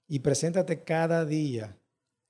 Y 0.08 0.20
preséntate 0.20 0.84
cada 0.84 1.24
día, 1.24 1.78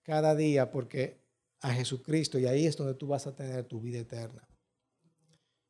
cada 0.03 0.35
día, 0.35 0.71
porque 0.71 1.21
a 1.61 1.73
Jesucristo 1.73 2.39
y 2.39 2.47
ahí 2.47 2.67
es 2.67 2.77
donde 2.77 2.95
tú 2.95 3.07
vas 3.09 3.27
a 3.27 3.35
tener 3.35 3.65
tu 3.65 3.81
vida 3.81 3.99
eterna. 3.99 4.49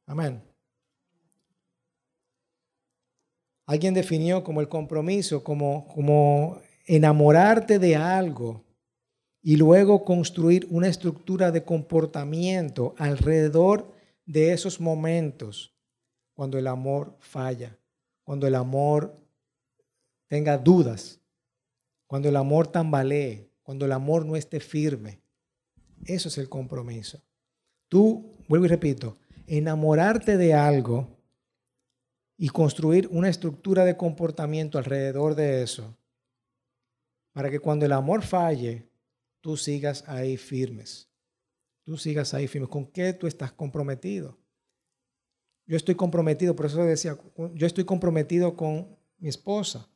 Amén. 0.06 0.42
Alguien 3.66 3.94
definió 3.94 4.44
como 4.44 4.60
el 4.60 4.68
compromiso, 4.68 5.42
como, 5.42 5.88
como 5.88 6.60
enamorarte 6.86 7.78
de 7.80 7.96
algo 7.96 8.64
y 9.42 9.56
luego 9.56 10.04
construir 10.04 10.66
una 10.70 10.88
estructura 10.88 11.50
de 11.50 11.64
comportamiento 11.64 12.94
alrededor 12.98 13.92
de 14.24 14.52
esos 14.52 14.80
momentos 14.80 15.76
cuando 16.34 16.58
el 16.58 16.66
amor 16.66 17.16
falla, 17.18 17.78
cuando 18.22 18.46
el 18.46 18.54
amor 18.54 19.16
tenga 20.28 20.58
dudas, 20.58 21.20
cuando 22.06 22.28
el 22.28 22.36
amor 22.36 22.68
tambalee, 22.68 23.50
cuando 23.62 23.84
el 23.84 23.92
amor 23.92 24.24
no 24.24 24.36
esté 24.36 24.60
firme. 24.60 25.20
Eso 26.04 26.28
es 26.28 26.38
el 26.38 26.48
compromiso. 26.48 27.22
Tú, 27.88 28.36
vuelvo 28.48 28.66
y 28.66 28.68
repito, 28.68 29.18
enamorarte 29.46 30.36
de 30.36 30.54
algo 30.54 31.16
y 32.36 32.48
construir 32.48 33.08
una 33.10 33.28
estructura 33.28 33.84
de 33.84 33.96
comportamiento 33.96 34.78
alrededor 34.78 35.34
de 35.34 35.62
eso, 35.62 35.96
para 37.32 37.50
que 37.50 37.60
cuando 37.60 37.86
el 37.86 37.92
amor 37.92 38.22
falle, 38.22 38.88
tú 39.40 39.56
sigas 39.56 40.04
ahí 40.08 40.36
firmes. 40.36 41.08
Tú 41.84 41.96
sigas 41.96 42.34
ahí 42.34 42.46
firmes. 42.48 42.70
¿Con 42.70 42.86
qué 42.86 43.12
tú 43.12 43.26
estás 43.26 43.52
comprometido? 43.52 44.38
Yo 45.66 45.76
estoy 45.76 45.94
comprometido, 45.94 46.54
por 46.54 46.66
eso 46.66 46.82
decía, 46.84 47.18
yo 47.54 47.66
estoy 47.66 47.84
comprometido 47.84 48.56
con 48.56 48.96
mi 49.18 49.28
esposa, 49.28 49.88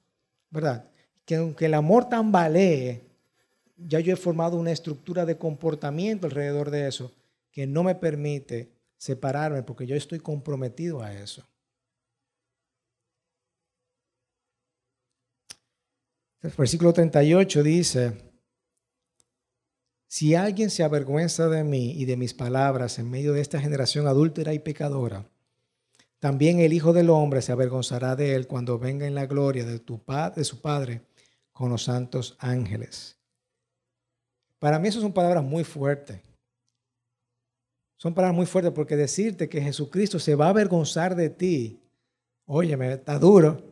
¿verdad? 0.51 0.91
Que 1.25 1.37
aunque 1.37 1.67
el 1.67 1.75
amor 1.75 2.09
tambalee, 2.09 3.03
ya 3.77 4.01
yo 4.01 4.13
he 4.13 4.17
formado 4.17 4.57
una 4.57 4.73
estructura 4.73 5.25
de 5.25 5.39
comportamiento 5.39 6.27
alrededor 6.27 6.71
de 6.71 6.89
eso 6.89 7.13
que 7.51 7.67
no 7.67 7.83
me 7.83 7.95
permite 7.95 8.73
separarme 8.97 9.63
porque 9.63 9.87
yo 9.87 9.97
estoy 9.97 10.21
comprometido 10.21 11.03
a 11.03 11.13
eso. 11.13 11.47
El 16.43 16.53
versículo 16.57 16.93
38 16.93 17.63
dice, 17.63 18.13
si 20.07 20.35
alguien 20.35 20.71
se 20.71 20.83
avergüenza 20.83 21.49
de 21.49 21.65
mí 21.65 21.93
y 21.93 22.07
de 22.07 22.17
mis 22.17 22.33
palabras 22.33 22.99
en 22.99 23.11
medio 23.11 23.33
de 23.33 23.43
esta 23.43 23.61
generación 23.61 24.07
adúltera 24.07 24.55
y 24.55 24.59
pecadora, 24.59 25.27
también 26.19 26.61
el 26.61 26.73
Hijo 26.73 26.93
del 26.93 27.11
Hombre 27.11 27.43
se 27.43 27.53
avergonzará 27.53 28.17
de 28.17 28.35
él 28.35 28.47
cuando 28.47 28.79
venga 28.79 29.07
en 29.07 29.15
la 29.15 29.27
gloria 29.27 29.65
de, 29.65 29.79
tu, 29.79 30.01
de 30.35 30.45
su 30.45 30.61
Padre 30.61 31.03
con 31.53 31.71
los 31.71 31.85
santos 31.85 32.37
ángeles. 32.39 33.19
Para 34.59 34.79
mí 34.79 34.89
eso 34.89 35.01
son 35.01 35.13
palabras 35.13 35.43
muy 35.43 35.65
fuertes. 35.65 36.21
Son 37.97 38.15
palabras 38.15 38.37
muy 38.37 38.47
fuertes 38.47 38.73
porque 38.73 38.97
decirte 38.97 39.49
que 39.49 39.61
Jesucristo 39.61 40.19
se 40.19 40.35
va 40.35 40.47
a 40.47 40.51
avergonzar 40.51 41.15
de 41.15 41.31
ti, 41.31 41.83
óyeme, 42.47 42.93
está 42.93 43.19
duro. 43.19 43.63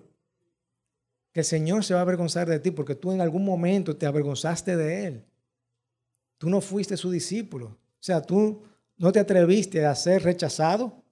Que 1.33 1.41
el 1.41 1.47
Señor 1.47 1.85
se 1.85 1.95
va 1.95 2.01
a 2.01 2.03
avergonzar 2.03 2.49
de 2.49 2.59
ti 2.59 2.71
porque 2.71 2.95
tú 2.95 3.13
en 3.13 3.21
algún 3.21 3.45
momento 3.45 3.97
te 3.97 4.07
avergonzaste 4.07 4.77
de 4.77 5.07
Él. 5.07 5.25
Tú 6.39 6.49
no 6.49 6.61
fuiste 6.61 6.97
su 6.97 7.11
discípulo. 7.11 7.67
O 7.67 8.03
sea, 8.03 8.23
tú 8.23 8.63
no 8.97 9.13
te 9.13 9.21
atreviste 9.21 9.85
a 9.85 9.95
ser 9.95 10.23
rechazado, 10.23 11.03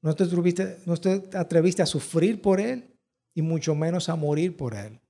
no 0.00 0.14
te 0.14 0.24
atreviste, 0.24 0.78
no 0.86 0.96
te 0.96 1.22
atreviste 1.34 1.82
a 1.82 1.86
sufrir 1.86 2.40
por 2.40 2.60
Él 2.60 2.96
y 3.34 3.42
mucho 3.42 3.74
menos 3.74 4.08
a 4.08 4.16
morir 4.16 4.56
por 4.56 4.74
Él. 4.74 5.01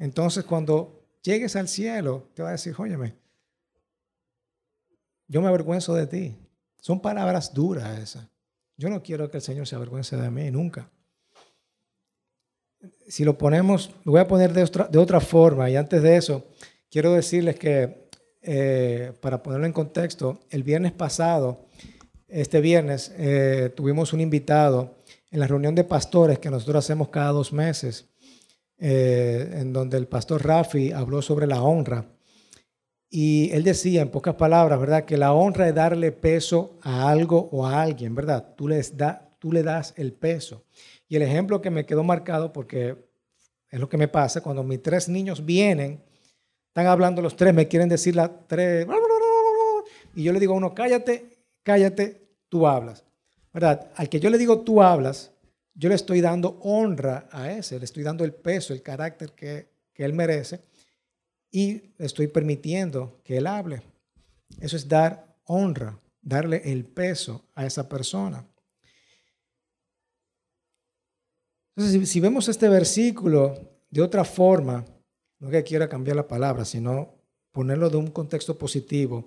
Entonces, 0.00 0.44
cuando 0.44 1.04
llegues 1.22 1.54
al 1.56 1.68
cielo, 1.68 2.30
te 2.34 2.42
va 2.42 2.48
a 2.48 2.52
decir, 2.52 2.74
óyeme, 2.78 3.14
yo 5.28 5.42
me 5.42 5.48
avergüenzo 5.48 5.94
de 5.94 6.06
ti. 6.06 6.36
Son 6.80 7.00
palabras 7.00 7.52
duras 7.52 7.98
esas. 7.98 8.26
Yo 8.78 8.88
no 8.88 9.02
quiero 9.02 9.30
que 9.30 9.36
el 9.36 9.42
Señor 9.42 9.66
se 9.66 9.76
avergüence 9.76 10.16
de 10.16 10.30
mí 10.30 10.50
nunca. 10.50 10.90
si 13.06 13.24
lo 13.24 13.36
ponemos, 13.36 13.90
lo 14.04 14.12
voy 14.12 14.22
a 14.22 14.26
poner 14.26 14.54
de 14.54 14.62
otra, 14.62 14.88
de 14.88 14.98
otra 14.98 15.20
forma 15.20 15.68
y 15.68 15.76
antes 15.76 16.02
de 16.02 16.16
eso, 16.16 16.46
quiero 16.88 17.12
decirles 17.12 17.58
que, 17.58 18.08
eh, 18.40 19.12
para 19.20 19.42
ponerlo 19.42 19.66
en 19.66 19.74
contexto, 19.74 20.40
el 20.48 20.62
viernes 20.62 20.92
pasado, 20.92 21.66
este 22.26 22.62
viernes, 22.62 23.12
eh, 23.18 23.70
tuvimos 23.76 24.14
un 24.14 24.22
invitado 24.22 24.94
en 25.30 25.40
la 25.40 25.46
reunión 25.46 25.74
de 25.74 25.84
pastores 25.84 26.38
que 26.38 26.48
nosotros 26.48 26.82
hacemos 26.84 27.10
cada 27.10 27.32
dos 27.32 27.52
meses, 27.52 28.09
eh, 28.80 29.58
en 29.58 29.72
donde 29.74 29.98
el 29.98 30.08
pastor 30.08 30.44
Rafi 30.44 30.90
habló 30.90 31.20
sobre 31.20 31.46
la 31.46 31.62
honra. 31.62 32.06
Y 33.10 33.50
él 33.52 33.62
decía, 33.62 34.02
en 34.02 34.10
pocas 34.10 34.36
palabras, 34.36 34.80
¿verdad? 34.80 35.04
Que 35.04 35.18
la 35.18 35.34
honra 35.34 35.68
es 35.68 35.74
darle 35.74 36.12
peso 36.12 36.78
a 36.82 37.10
algo 37.10 37.50
o 37.52 37.66
a 37.66 37.82
alguien, 37.82 38.14
¿verdad? 38.14 38.54
Tú, 38.56 38.68
les 38.68 38.96
da, 38.96 39.36
tú 39.38 39.52
le 39.52 39.62
das 39.62 39.92
el 39.96 40.14
peso. 40.14 40.64
Y 41.08 41.16
el 41.16 41.22
ejemplo 41.22 41.60
que 41.60 41.70
me 41.70 41.84
quedó 41.84 42.04
marcado, 42.04 42.52
porque 42.52 42.96
es 43.68 43.78
lo 43.78 43.88
que 43.88 43.98
me 43.98 44.08
pasa, 44.08 44.40
cuando 44.40 44.62
mis 44.62 44.82
tres 44.82 45.08
niños 45.08 45.44
vienen, 45.44 46.02
están 46.68 46.86
hablando 46.86 47.20
los 47.20 47.36
tres, 47.36 47.52
me 47.52 47.68
quieren 47.68 47.88
decir 47.88 48.16
las 48.16 48.30
tres, 48.46 48.86
y 50.14 50.22
yo 50.22 50.32
le 50.32 50.40
digo 50.40 50.54
a 50.54 50.56
uno, 50.56 50.74
cállate, 50.74 51.38
cállate, 51.62 52.28
tú 52.48 52.66
hablas. 52.66 53.04
¿Verdad? 53.52 53.90
Al 53.96 54.08
que 54.08 54.20
yo 54.20 54.30
le 54.30 54.38
digo, 54.38 54.60
tú 54.60 54.80
hablas, 54.82 55.32
yo 55.80 55.88
le 55.88 55.94
estoy 55.94 56.20
dando 56.20 56.58
honra 56.60 57.26
a 57.32 57.50
ese, 57.50 57.78
le 57.78 57.86
estoy 57.86 58.02
dando 58.02 58.22
el 58.22 58.34
peso, 58.34 58.74
el 58.74 58.82
carácter 58.82 59.32
que, 59.32 59.70
que 59.94 60.04
él 60.04 60.12
merece 60.12 60.60
y 61.50 61.94
le 61.96 62.04
estoy 62.04 62.26
permitiendo 62.26 63.22
que 63.24 63.38
él 63.38 63.46
hable. 63.46 63.82
Eso 64.60 64.76
es 64.76 64.86
dar 64.86 65.38
honra, 65.44 65.98
darle 66.20 66.60
el 66.70 66.84
peso 66.84 67.46
a 67.54 67.64
esa 67.64 67.88
persona. 67.88 68.46
Entonces, 71.74 72.10
si, 72.10 72.20
vemos 72.20 72.46
este 72.50 72.68
versículo 72.68 73.58
de 73.88 74.02
otra 74.02 74.26
forma, 74.26 74.84
no 75.38 75.48
que 75.48 75.64
quiera 75.64 75.88
cambiar 75.88 76.14
la 76.14 76.28
palabra, 76.28 76.66
sino 76.66 77.14
ponerlo 77.52 77.88
de 77.88 77.96
un 77.96 78.08
contexto 78.08 78.58
positivo, 78.58 79.24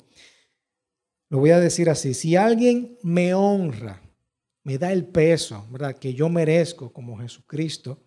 lo 1.30 1.40
voy 1.40 1.50
a 1.50 1.60
decir 1.60 1.90
así, 1.90 2.14
si 2.14 2.36
alguien 2.36 3.00
me 3.02 3.34
honra, 3.34 4.03
me 4.64 4.78
da 4.78 4.92
el 4.92 5.06
peso, 5.06 5.68
¿verdad? 5.70 5.96
Que 5.98 6.14
yo 6.14 6.30
merezco 6.30 6.92
como 6.92 7.18
Jesucristo 7.18 8.02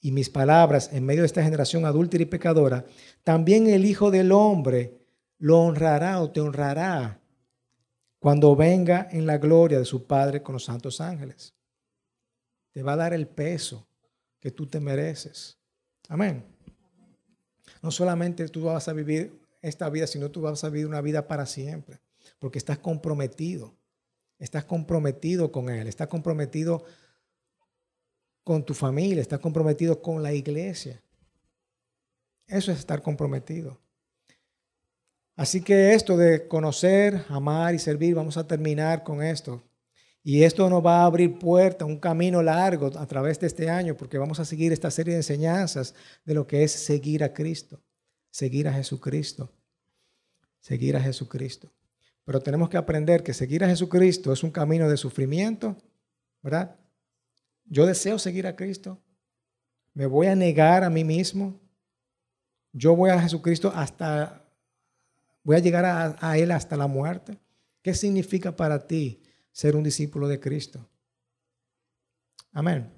y 0.00 0.12
mis 0.12 0.30
palabras 0.30 0.90
en 0.92 1.04
medio 1.04 1.22
de 1.22 1.26
esta 1.26 1.42
generación 1.42 1.84
adúltera 1.84 2.22
y 2.22 2.26
pecadora, 2.26 2.84
también 3.24 3.66
el 3.66 3.84
Hijo 3.84 4.10
del 4.10 4.32
Hombre 4.32 4.98
lo 5.38 5.60
honrará 5.60 6.20
o 6.20 6.30
te 6.30 6.40
honrará 6.40 7.20
cuando 8.18 8.56
venga 8.56 9.08
en 9.10 9.26
la 9.26 9.38
gloria 9.38 9.78
de 9.78 9.84
su 9.84 10.06
Padre 10.06 10.42
con 10.42 10.54
los 10.54 10.64
santos 10.64 11.00
ángeles 11.00 11.56
te 12.76 12.82
va 12.82 12.92
a 12.92 12.96
dar 12.96 13.14
el 13.14 13.26
peso 13.26 13.88
que 14.38 14.50
tú 14.50 14.66
te 14.66 14.80
mereces. 14.80 15.58
Amén. 16.10 16.44
No 17.80 17.90
solamente 17.90 18.46
tú 18.50 18.64
vas 18.64 18.86
a 18.86 18.92
vivir 18.92 19.40
esta 19.62 19.88
vida, 19.88 20.06
sino 20.06 20.30
tú 20.30 20.42
vas 20.42 20.62
a 20.62 20.68
vivir 20.68 20.86
una 20.86 21.00
vida 21.00 21.26
para 21.26 21.46
siempre, 21.46 22.02
porque 22.38 22.58
estás 22.58 22.76
comprometido. 22.76 23.74
Estás 24.38 24.64
comprometido 24.64 25.50
con 25.50 25.70
Él, 25.70 25.86
estás 25.88 26.08
comprometido 26.08 26.84
con 28.44 28.64
tu 28.64 28.74
familia, 28.74 29.22
estás 29.22 29.40
comprometido 29.40 30.00
con 30.00 30.22
la 30.22 30.32
iglesia. 30.32 31.02
Eso 32.46 32.70
es 32.70 32.78
estar 32.78 33.02
comprometido. 33.02 33.80
Así 35.36 35.60
que 35.60 35.92
esto 35.92 36.16
de 36.16 36.48
conocer, 36.48 37.24
amar 37.28 37.74
y 37.74 37.78
servir, 37.78 38.14
vamos 38.14 38.36
a 38.36 38.46
terminar 38.46 39.02
con 39.02 39.22
esto. 39.22 39.62
Y 40.22 40.42
esto 40.42 40.68
nos 40.68 40.84
va 40.84 41.02
a 41.02 41.04
abrir 41.04 41.38
puerta, 41.38 41.84
un 41.84 42.00
camino 42.00 42.42
largo 42.42 42.90
a 42.98 43.06
través 43.06 43.38
de 43.38 43.46
este 43.46 43.68
año, 43.68 43.96
porque 43.96 44.18
vamos 44.18 44.40
a 44.40 44.44
seguir 44.44 44.72
esta 44.72 44.90
serie 44.90 45.12
de 45.12 45.20
enseñanzas 45.20 45.94
de 46.24 46.34
lo 46.34 46.46
que 46.46 46.64
es 46.64 46.72
seguir 46.72 47.22
a 47.22 47.32
Cristo, 47.32 47.80
seguir 48.30 48.66
a 48.66 48.72
Jesucristo, 48.72 49.52
seguir 50.58 50.96
a 50.96 51.00
Jesucristo. 51.00 51.75
Pero 52.26 52.40
tenemos 52.40 52.68
que 52.68 52.76
aprender 52.76 53.22
que 53.22 53.32
seguir 53.32 53.64
a 53.64 53.68
Jesucristo 53.68 54.30
es 54.30 54.42
un 54.42 54.50
camino 54.50 54.90
de 54.90 54.98
sufrimiento, 54.98 55.78
¿verdad? 56.42 56.76
Yo 57.64 57.86
deseo 57.86 58.18
seguir 58.18 58.46
a 58.46 58.54
Cristo. 58.54 59.00
Me 59.94 60.04
voy 60.04 60.26
a 60.26 60.34
negar 60.34 60.84
a 60.84 60.90
mí 60.90 61.02
mismo. 61.02 61.58
Yo 62.74 62.94
voy 62.94 63.08
a 63.08 63.18
Jesucristo 63.22 63.72
hasta, 63.74 64.44
voy 65.42 65.56
a 65.56 65.60
llegar 65.60 65.86
a, 65.86 66.16
a 66.20 66.36
Él 66.36 66.50
hasta 66.50 66.76
la 66.76 66.86
muerte. 66.86 67.38
¿Qué 67.80 67.94
significa 67.94 68.54
para 68.54 68.86
ti 68.86 69.22
ser 69.56 69.74
un 69.74 69.82
discípulo 69.82 70.28
de 70.28 70.38
Cristo. 70.38 70.86
Amén. 72.52 72.92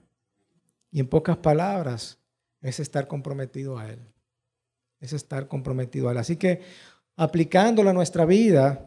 Y 0.91 0.99
en 0.99 1.07
pocas 1.07 1.37
palabras, 1.37 2.19
es 2.61 2.81
estar 2.81 3.07
comprometido 3.07 3.79
a 3.79 3.89
Él. 3.89 4.01
Es 4.99 5.13
estar 5.13 5.47
comprometido 5.47 6.09
a 6.09 6.13
Él. 6.13 6.19
Así 6.19 6.35
que 6.37 6.63
aplicándolo 7.15 7.91
a 7.91 7.93
nuestra 7.93 8.25
vida, 8.25 8.85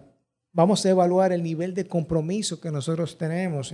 vamos 0.53 0.85
a 0.85 0.89
evaluar 0.89 1.31
el 1.31 1.43
nivel 1.43 1.73
de 1.73 1.87
compromiso 1.87 2.59
que 2.59 2.71
nosotros 2.71 3.17
tenemos 3.17 3.73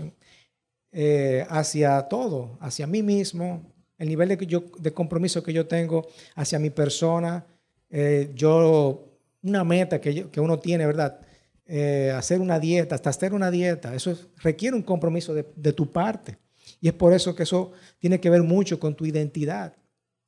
eh, 0.92 1.46
hacia 1.50 2.02
todo, 2.04 2.58
hacia 2.62 2.88
mí 2.88 3.04
mismo, 3.04 3.74
el 3.98 4.08
nivel 4.10 4.30
de, 4.30 4.94
compromiso 4.94 5.42
que 5.42 5.54
yo 5.54 5.66
tengo 5.68 6.08
hacia 6.36 6.60
mi 6.60 6.70
persona. 6.70 7.46
Eh, 7.90 8.32
yo, 8.36 9.20
una 9.42 9.64
meta 9.64 10.00
que, 10.00 10.30
que 10.30 10.40
uno 10.40 10.60
tiene, 10.60 10.86
¿verdad? 10.86 11.20
Eh, 11.66 12.14
hacer 12.16 12.40
una 12.40 12.60
dieta, 12.60 12.96
hasta 12.96 13.10
hacer 13.10 13.34
una 13.34 13.52
dieta, 13.52 13.94
eso 13.94 14.16
requiere 14.38 14.76
un 14.76 14.84
compromiso 14.84 15.34
de, 15.34 15.46
de 15.56 15.74
tu 15.74 15.92
parte. 15.92 16.38
Y 16.80 16.88
es 16.88 16.94
por 16.94 17.14
eso 17.14 17.36
que 17.36 17.44
eso 17.44 17.72
tiene 18.00 18.20
que 18.20 18.30
ver 18.30 18.44
mucho 18.44 18.80
con 18.80 18.96
tu 18.96 19.06
identidad. 19.06 19.76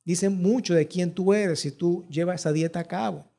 Dice 0.04 0.28
mucho 0.28 0.74
de 0.74 0.88
quién 0.88 1.14
tú 1.14 1.32
eres 1.32 1.60
si 1.60 1.70
tú 1.70 2.06
llevas 2.10 2.40
esa 2.40 2.52
dieta 2.52 2.80
a 2.80 2.84
cabo. 2.84 3.29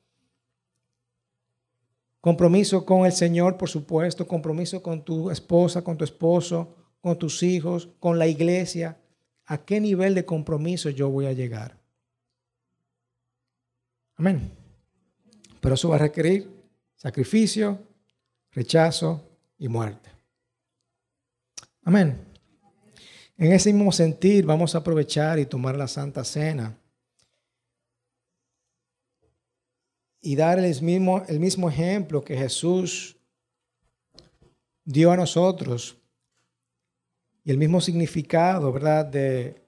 Compromiso 2.21 2.86
con 2.86 3.07
el 3.07 3.12
Señor, 3.12 3.57
por 3.57 3.67
supuesto, 3.67 4.27
compromiso 4.27 4.81
con 4.84 5.03
tu 5.03 5.31
esposa, 5.31 5.84
con 5.84 5.97
tu 5.97 6.03
esposo, 6.03 6.75
con 7.01 7.17
tus 7.17 7.41
hijos, 7.41 7.89
con 7.99 8.19
la 8.19 8.27
iglesia. 8.27 8.99
¿A 9.47 9.57
qué 9.57 9.81
nivel 9.81 10.13
de 10.13 10.23
compromiso 10.23 10.91
yo 10.91 11.10
voy 11.10 11.25
a 11.25 11.34
llegar? 11.34 11.75
Amén. 14.15 14.51
Pero 15.60 15.73
eso 15.73 15.89
va 15.89 15.95
a 15.95 15.99
requerir 15.99 16.47
sacrificio, 16.95 17.79
rechazo 18.51 19.27
y 19.57 19.67
muerte. 19.67 20.10
Amén. 21.84 22.23
En 23.36 23.51
ese 23.51 23.73
mismo 23.73 23.91
sentir 23.91 24.45
vamos 24.45 24.75
a 24.75 24.77
aprovechar 24.77 25.39
y 25.39 25.47
tomar 25.47 25.75
la 25.75 25.88
Santa 25.88 26.23
Cena 26.23 26.77
y 30.21 30.36
dar 30.36 30.60
el 30.60 30.81
mismo, 30.81 31.23
el 31.27 31.39
mismo 31.39 31.69
ejemplo 31.69 32.23
que 32.23 32.38
Jesús 32.38 33.17
dio 34.86 35.12
a 35.12 35.17
nosotros 35.17 35.97
y 37.43 37.51
el 37.51 37.57
mismo 37.57 37.81
significado, 37.81 38.71
¿verdad? 38.71 39.05
De 39.05 39.62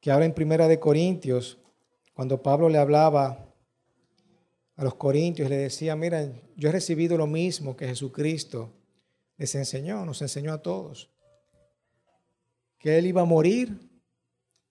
que 0.00 0.10
ahora 0.10 0.24
en 0.24 0.34
Primera 0.34 0.68
de 0.68 0.80
Corintios, 0.80 1.58
cuando 2.12 2.42
Pablo 2.42 2.68
le 2.68 2.78
hablaba 2.78 3.44
a 4.76 4.84
los 4.84 4.94
corintios 4.96 5.48
le 5.48 5.56
decía, 5.56 5.94
miren, 5.94 6.40
yo 6.56 6.68
he 6.68 6.72
recibido 6.72 7.16
lo 7.16 7.26
mismo 7.26 7.76
que 7.76 7.86
Jesucristo 7.86 8.72
les 9.36 9.54
enseñó, 9.54 10.04
nos 10.04 10.20
enseñó 10.22 10.52
a 10.52 10.62
todos, 10.62 11.10
que 12.78 12.98
Él 12.98 13.06
iba 13.06 13.22
a 13.22 13.24
morir, 13.24 13.78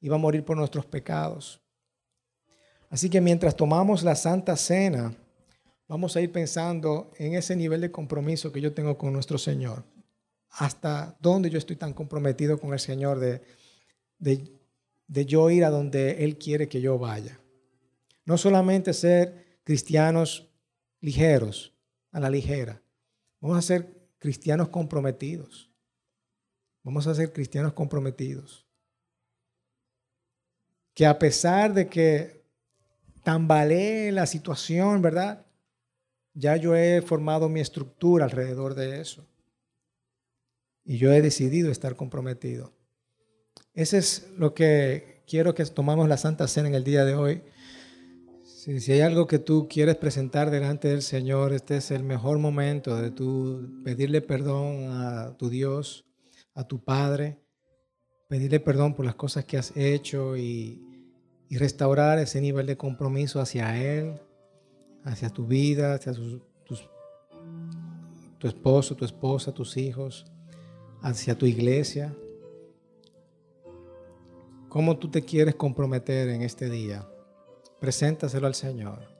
iba 0.02 0.15
a 0.15 0.19
morir 0.19 0.43
por 0.43 0.58
nuestros 0.58 0.86
pecados. 0.86 1.62
Así 2.94 3.10
que 3.10 3.22
mientras 3.22 3.56
tomamos 3.56 4.04
la 4.04 4.16
Santa 4.16 4.56
Cena, 4.56 5.16
vamos 5.88 6.16
a 6.16 6.22
ir 6.22 6.32
pensando 6.32 7.12
en 7.18 7.34
ese 7.34 7.56
nivel 7.56 7.82
de 7.82 7.90
compromiso 7.90 8.52
que 8.52 8.62
yo 8.62 8.72
tengo 8.72 9.00
con 9.00 9.12
nuestro 9.12 9.40
Señor. 9.40 9.84
Hasta 10.52 11.18
dónde 11.20 11.50
yo 11.50 11.58
estoy 11.58 11.76
tan 11.76 11.94
comprometido 11.94 12.60
con 12.60 12.72
el 12.72 12.80
Señor 12.80 13.18
de, 13.18 13.42
de, 14.20 14.60
de 15.08 15.26
yo 15.26 15.50
ir 15.50 15.66
a 15.66 15.72
donde 15.72 16.24
Él 16.24 16.38
quiere 16.38 16.70
que 16.70 16.82
yo 16.82 17.00
vaya. 17.00 17.40
No 18.26 18.38
solamente 18.38 18.94
ser 18.94 19.58
cristianos 19.64 20.52
ligeros, 21.02 21.74
a 22.12 22.20
la 22.20 22.30
ligera. 22.30 22.80
Vamos 23.40 23.58
a 23.58 23.64
ser 23.64 24.08
cristianos 24.20 24.70
comprometidos. 24.70 25.72
Vamos 26.84 27.08
a 27.08 27.16
ser 27.16 27.34
cristianos 27.34 27.74
comprometidos. 27.74 28.68
Que 30.94 31.08
a 31.08 31.18
pesar 31.18 31.74
de 31.74 31.88
que 31.88 32.43
tambalee 33.24 34.12
la 34.12 34.26
situación, 34.26 35.02
¿verdad? 35.02 35.46
Ya 36.34 36.56
yo 36.58 36.76
he 36.76 37.02
formado 37.02 37.50
mi 37.50 37.60
estructura 37.60 38.26
alrededor 38.26 38.76
de 38.76 39.02
eso. 39.02 39.28
Y 40.86 40.98
yo 40.98 41.12
he 41.14 41.22
decidido 41.22 41.72
estar 41.72 41.96
comprometido. 41.96 42.74
Ese 43.74 43.98
es 43.98 44.28
lo 44.38 44.54
que 44.54 45.24
quiero 45.28 45.56
que 45.56 45.66
tomamos 45.66 46.08
la 46.08 46.18
Santa 46.18 46.48
Cena 46.48 46.68
en 46.68 46.76
el 46.76 46.84
día 46.84 47.06
de 47.06 47.16
hoy 47.16 47.42
si 48.80 48.94
hay 48.94 49.02
algo 49.02 49.28
que 49.28 49.40
tú 49.40 49.68
quieres 49.70 49.98
presentar 49.98 50.50
delante 50.50 50.88
del 50.88 51.02
Señor, 51.02 51.52
este 51.52 51.76
es 51.76 51.92
el 51.92 52.04
mejor 52.04 52.38
momento 52.40 52.96
de 52.96 53.12
tú 53.12 53.82
pedirle 53.84 54.22
perdón 54.22 54.88
a 54.90 55.36
tu 55.38 55.50
Dios, 55.50 56.06
a 56.54 56.66
tu 56.66 56.82
Padre, 56.82 57.42
pedirle 58.30 58.62
perdón 58.62 58.96
por 58.96 59.06
las 59.06 59.16
cosas 59.16 59.44
que 59.44 59.58
has 59.58 59.76
hecho 59.76 60.38
y, 60.38 60.82
restaurar 61.50 62.20
ese 62.20 62.42
nivel 62.42 62.66
de 62.66 62.78
compromiso 62.78 63.40
hacia 63.40 63.78
Él, 63.78 64.20
hacia 65.04 65.30
tu 65.30 65.46
vida, 65.46 65.96
hacia 65.96 66.14
tu 66.14 66.42
esposo, 68.48 68.96
tu 68.96 69.06
esposa, 69.06 69.54
tus 69.54 69.78
hijos, 69.78 70.26
hacia 71.02 71.38
tu 71.38 71.46
iglesia. 71.46 72.16
¿Cómo 74.70 74.98
tú 74.98 75.12
te 75.12 75.22
quieres 75.22 75.56
comprometer 75.56 76.30
en 76.30 76.42
este 76.42 76.70
día? 76.70 77.08
Preséntaselo 77.80 78.48
al 78.48 78.56
Señor 78.56 79.14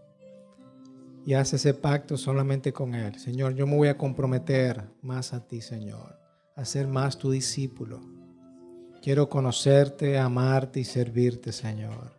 y 1.26 1.36
haz 1.36 1.54
ese 1.54 1.74
pacto 1.74 2.18
solamente 2.18 2.74
con 2.74 2.96
Él. 2.96 3.20
Señor, 3.20 3.56
yo 3.56 3.68
me 3.68 3.76
voy 3.76 3.88
a 3.88 3.98
comprometer 3.98 4.90
más 5.02 5.34
a 5.34 5.48
ti, 5.48 5.62
Señor, 5.62 6.18
a 6.56 6.66
ser 6.66 6.88
más 6.88 7.18
tu 7.18 7.32
discípulo. 7.32 8.02
Quiero 9.04 9.28
conocerte, 9.28 10.18
amarte 10.18 10.80
y 10.80 10.86
servirte, 10.86 11.52
Señor. 11.52 12.14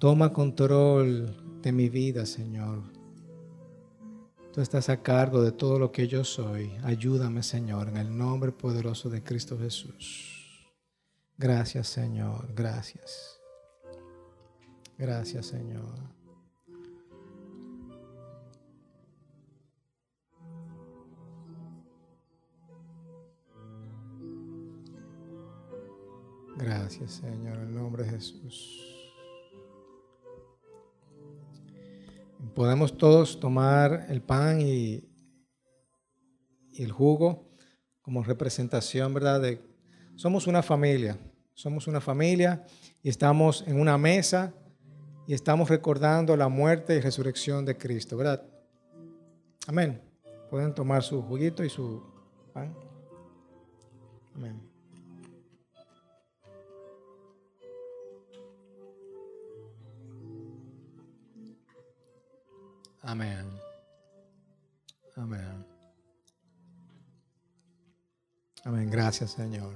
Toma 0.00 0.32
control 0.32 1.60
de 1.62 1.70
mi 1.70 1.88
vida, 1.88 2.26
Señor. 2.26 2.82
Tú 4.52 4.60
estás 4.60 4.88
a 4.88 5.04
cargo 5.04 5.40
de 5.40 5.52
todo 5.52 5.78
lo 5.78 5.92
que 5.92 6.08
yo 6.08 6.24
soy. 6.24 6.72
Ayúdame, 6.82 7.44
Señor, 7.44 7.90
en 7.90 7.96
el 7.98 8.18
nombre 8.18 8.50
poderoso 8.50 9.08
de 9.08 9.22
Cristo 9.22 9.56
Jesús. 9.56 10.68
Gracias, 11.38 11.86
Señor. 11.86 12.52
Gracias. 12.52 13.40
Gracias, 14.98 15.46
Señor. 15.46 16.19
Gracias, 26.60 27.12
Señor, 27.12 27.56
en 27.56 27.68
el 27.68 27.74
nombre 27.74 28.04
de 28.04 28.10
Jesús. 28.10 28.86
Podemos 32.54 32.96
todos 32.96 33.40
tomar 33.40 34.06
el 34.08 34.20
pan 34.20 34.60
y, 34.60 35.06
el 36.74 36.92
jugo 36.92 37.50
como 38.02 38.22
representación, 38.22 39.12
¿verdad? 39.12 39.42
Somos 40.16 40.46
una 40.46 40.62
familia, 40.62 41.18
somos 41.54 41.86
una 41.86 42.00
familia 42.00 42.64
y 43.02 43.08
estamos 43.08 43.64
en 43.66 43.78
una 43.78 43.98
mesa 43.98 44.54
y 45.26 45.34
estamos 45.34 45.68
recordando 45.68 46.36
la 46.36 46.48
muerte 46.48 46.96
y 46.96 47.00
resurrección 47.00 47.64
de 47.64 47.76
Cristo, 47.76 48.16
¿verdad? 48.16 48.42
Amén. 49.66 50.00
Pueden 50.48 50.74
tomar 50.74 51.02
su 51.02 51.22
juguito 51.22 51.64
y 51.64 51.70
su 51.70 52.02
pan. 52.52 52.74
Amén. 54.34 54.69
Amén. 63.02 63.46
Amén. 65.16 65.66
Amén. 68.64 68.90
Gracias, 68.90 69.32
Señor. 69.32 69.74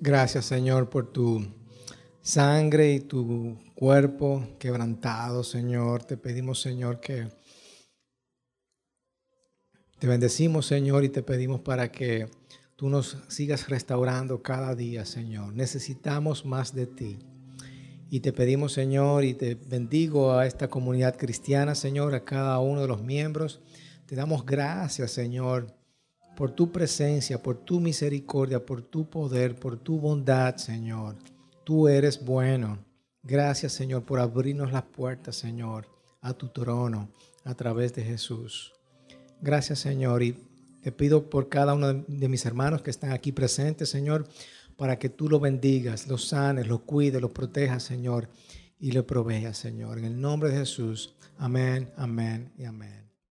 Gracias, 0.00 0.44
Señor, 0.44 0.90
por 0.90 1.12
tu 1.12 1.46
sangre 2.20 2.92
y 2.92 3.00
tu 3.00 3.58
cuerpo 3.74 4.56
quebrantado, 4.58 5.44
Señor. 5.44 6.04
Te 6.04 6.16
pedimos, 6.16 6.60
Señor, 6.60 7.00
que 7.00 7.28
te 9.98 10.06
bendecimos, 10.06 10.66
Señor, 10.66 11.04
y 11.04 11.08
te 11.08 11.22
pedimos 11.22 11.60
para 11.60 11.90
que 11.90 12.28
tú 12.74 12.88
nos 12.88 13.16
sigas 13.28 13.68
restaurando 13.68 14.42
cada 14.42 14.74
día, 14.74 15.04
Señor. 15.04 15.54
Necesitamos 15.54 16.44
más 16.44 16.74
de 16.74 16.86
ti. 16.86 17.35
Y 18.08 18.20
te 18.20 18.32
pedimos, 18.32 18.72
Señor, 18.72 19.24
y 19.24 19.34
te 19.34 19.56
bendigo 19.56 20.32
a 20.32 20.46
esta 20.46 20.68
comunidad 20.68 21.16
cristiana, 21.16 21.74
Señor, 21.74 22.14
a 22.14 22.24
cada 22.24 22.58
uno 22.60 22.80
de 22.80 22.88
los 22.88 23.02
miembros. 23.02 23.60
Te 24.06 24.14
damos 24.14 24.46
gracias, 24.46 25.10
Señor, 25.10 25.74
por 26.36 26.52
tu 26.52 26.70
presencia, 26.70 27.42
por 27.42 27.56
tu 27.56 27.80
misericordia, 27.80 28.64
por 28.64 28.82
tu 28.82 29.10
poder, 29.10 29.56
por 29.56 29.76
tu 29.76 29.98
bondad, 29.98 30.56
Señor. 30.56 31.16
Tú 31.64 31.88
eres 31.88 32.24
bueno. 32.24 32.78
Gracias, 33.24 33.72
Señor, 33.72 34.04
por 34.04 34.20
abrirnos 34.20 34.70
las 34.70 34.84
puertas, 34.84 35.34
Señor, 35.34 35.88
a 36.20 36.32
tu 36.32 36.48
trono 36.48 37.08
a 37.44 37.54
través 37.54 37.92
de 37.94 38.04
Jesús. 38.04 38.72
Gracias, 39.40 39.80
Señor, 39.80 40.22
y 40.22 40.36
te 40.80 40.92
pido 40.92 41.28
por 41.28 41.48
cada 41.48 41.74
uno 41.74 41.92
de 41.92 42.28
mis 42.28 42.46
hermanos 42.46 42.82
que 42.82 42.90
están 42.90 43.10
aquí 43.10 43.32
presentes, 43.32 43.88
Señor, 43.88 44.28
para 44.76 44.98
que 44.98 45.08
tú 45.08 45.28
lo 45.28 45.40
bendigas, 45.40 46.06
lo 46.06 46.18
sanes, 46.18 46.66
lo 46.66 46.84
cuides, 46.84 47.20
lo 47.20 47.32
protejas, 47.32 47.82
Señor, 47.82 48.28
y 48.78 48.92
lo 48.92 49.06
proveas, 49.06 49.56
Señor. 49.56 49.98
En 49.98 50.04
el 50.04 50.20
nombre 50.20 50.50
de 50.50 50.58
Jesús. 50.58 51.16
Amén, 51.38 51.90
amén 51.96 52.52
y 52.56 52.64
amén. 52.64 53.05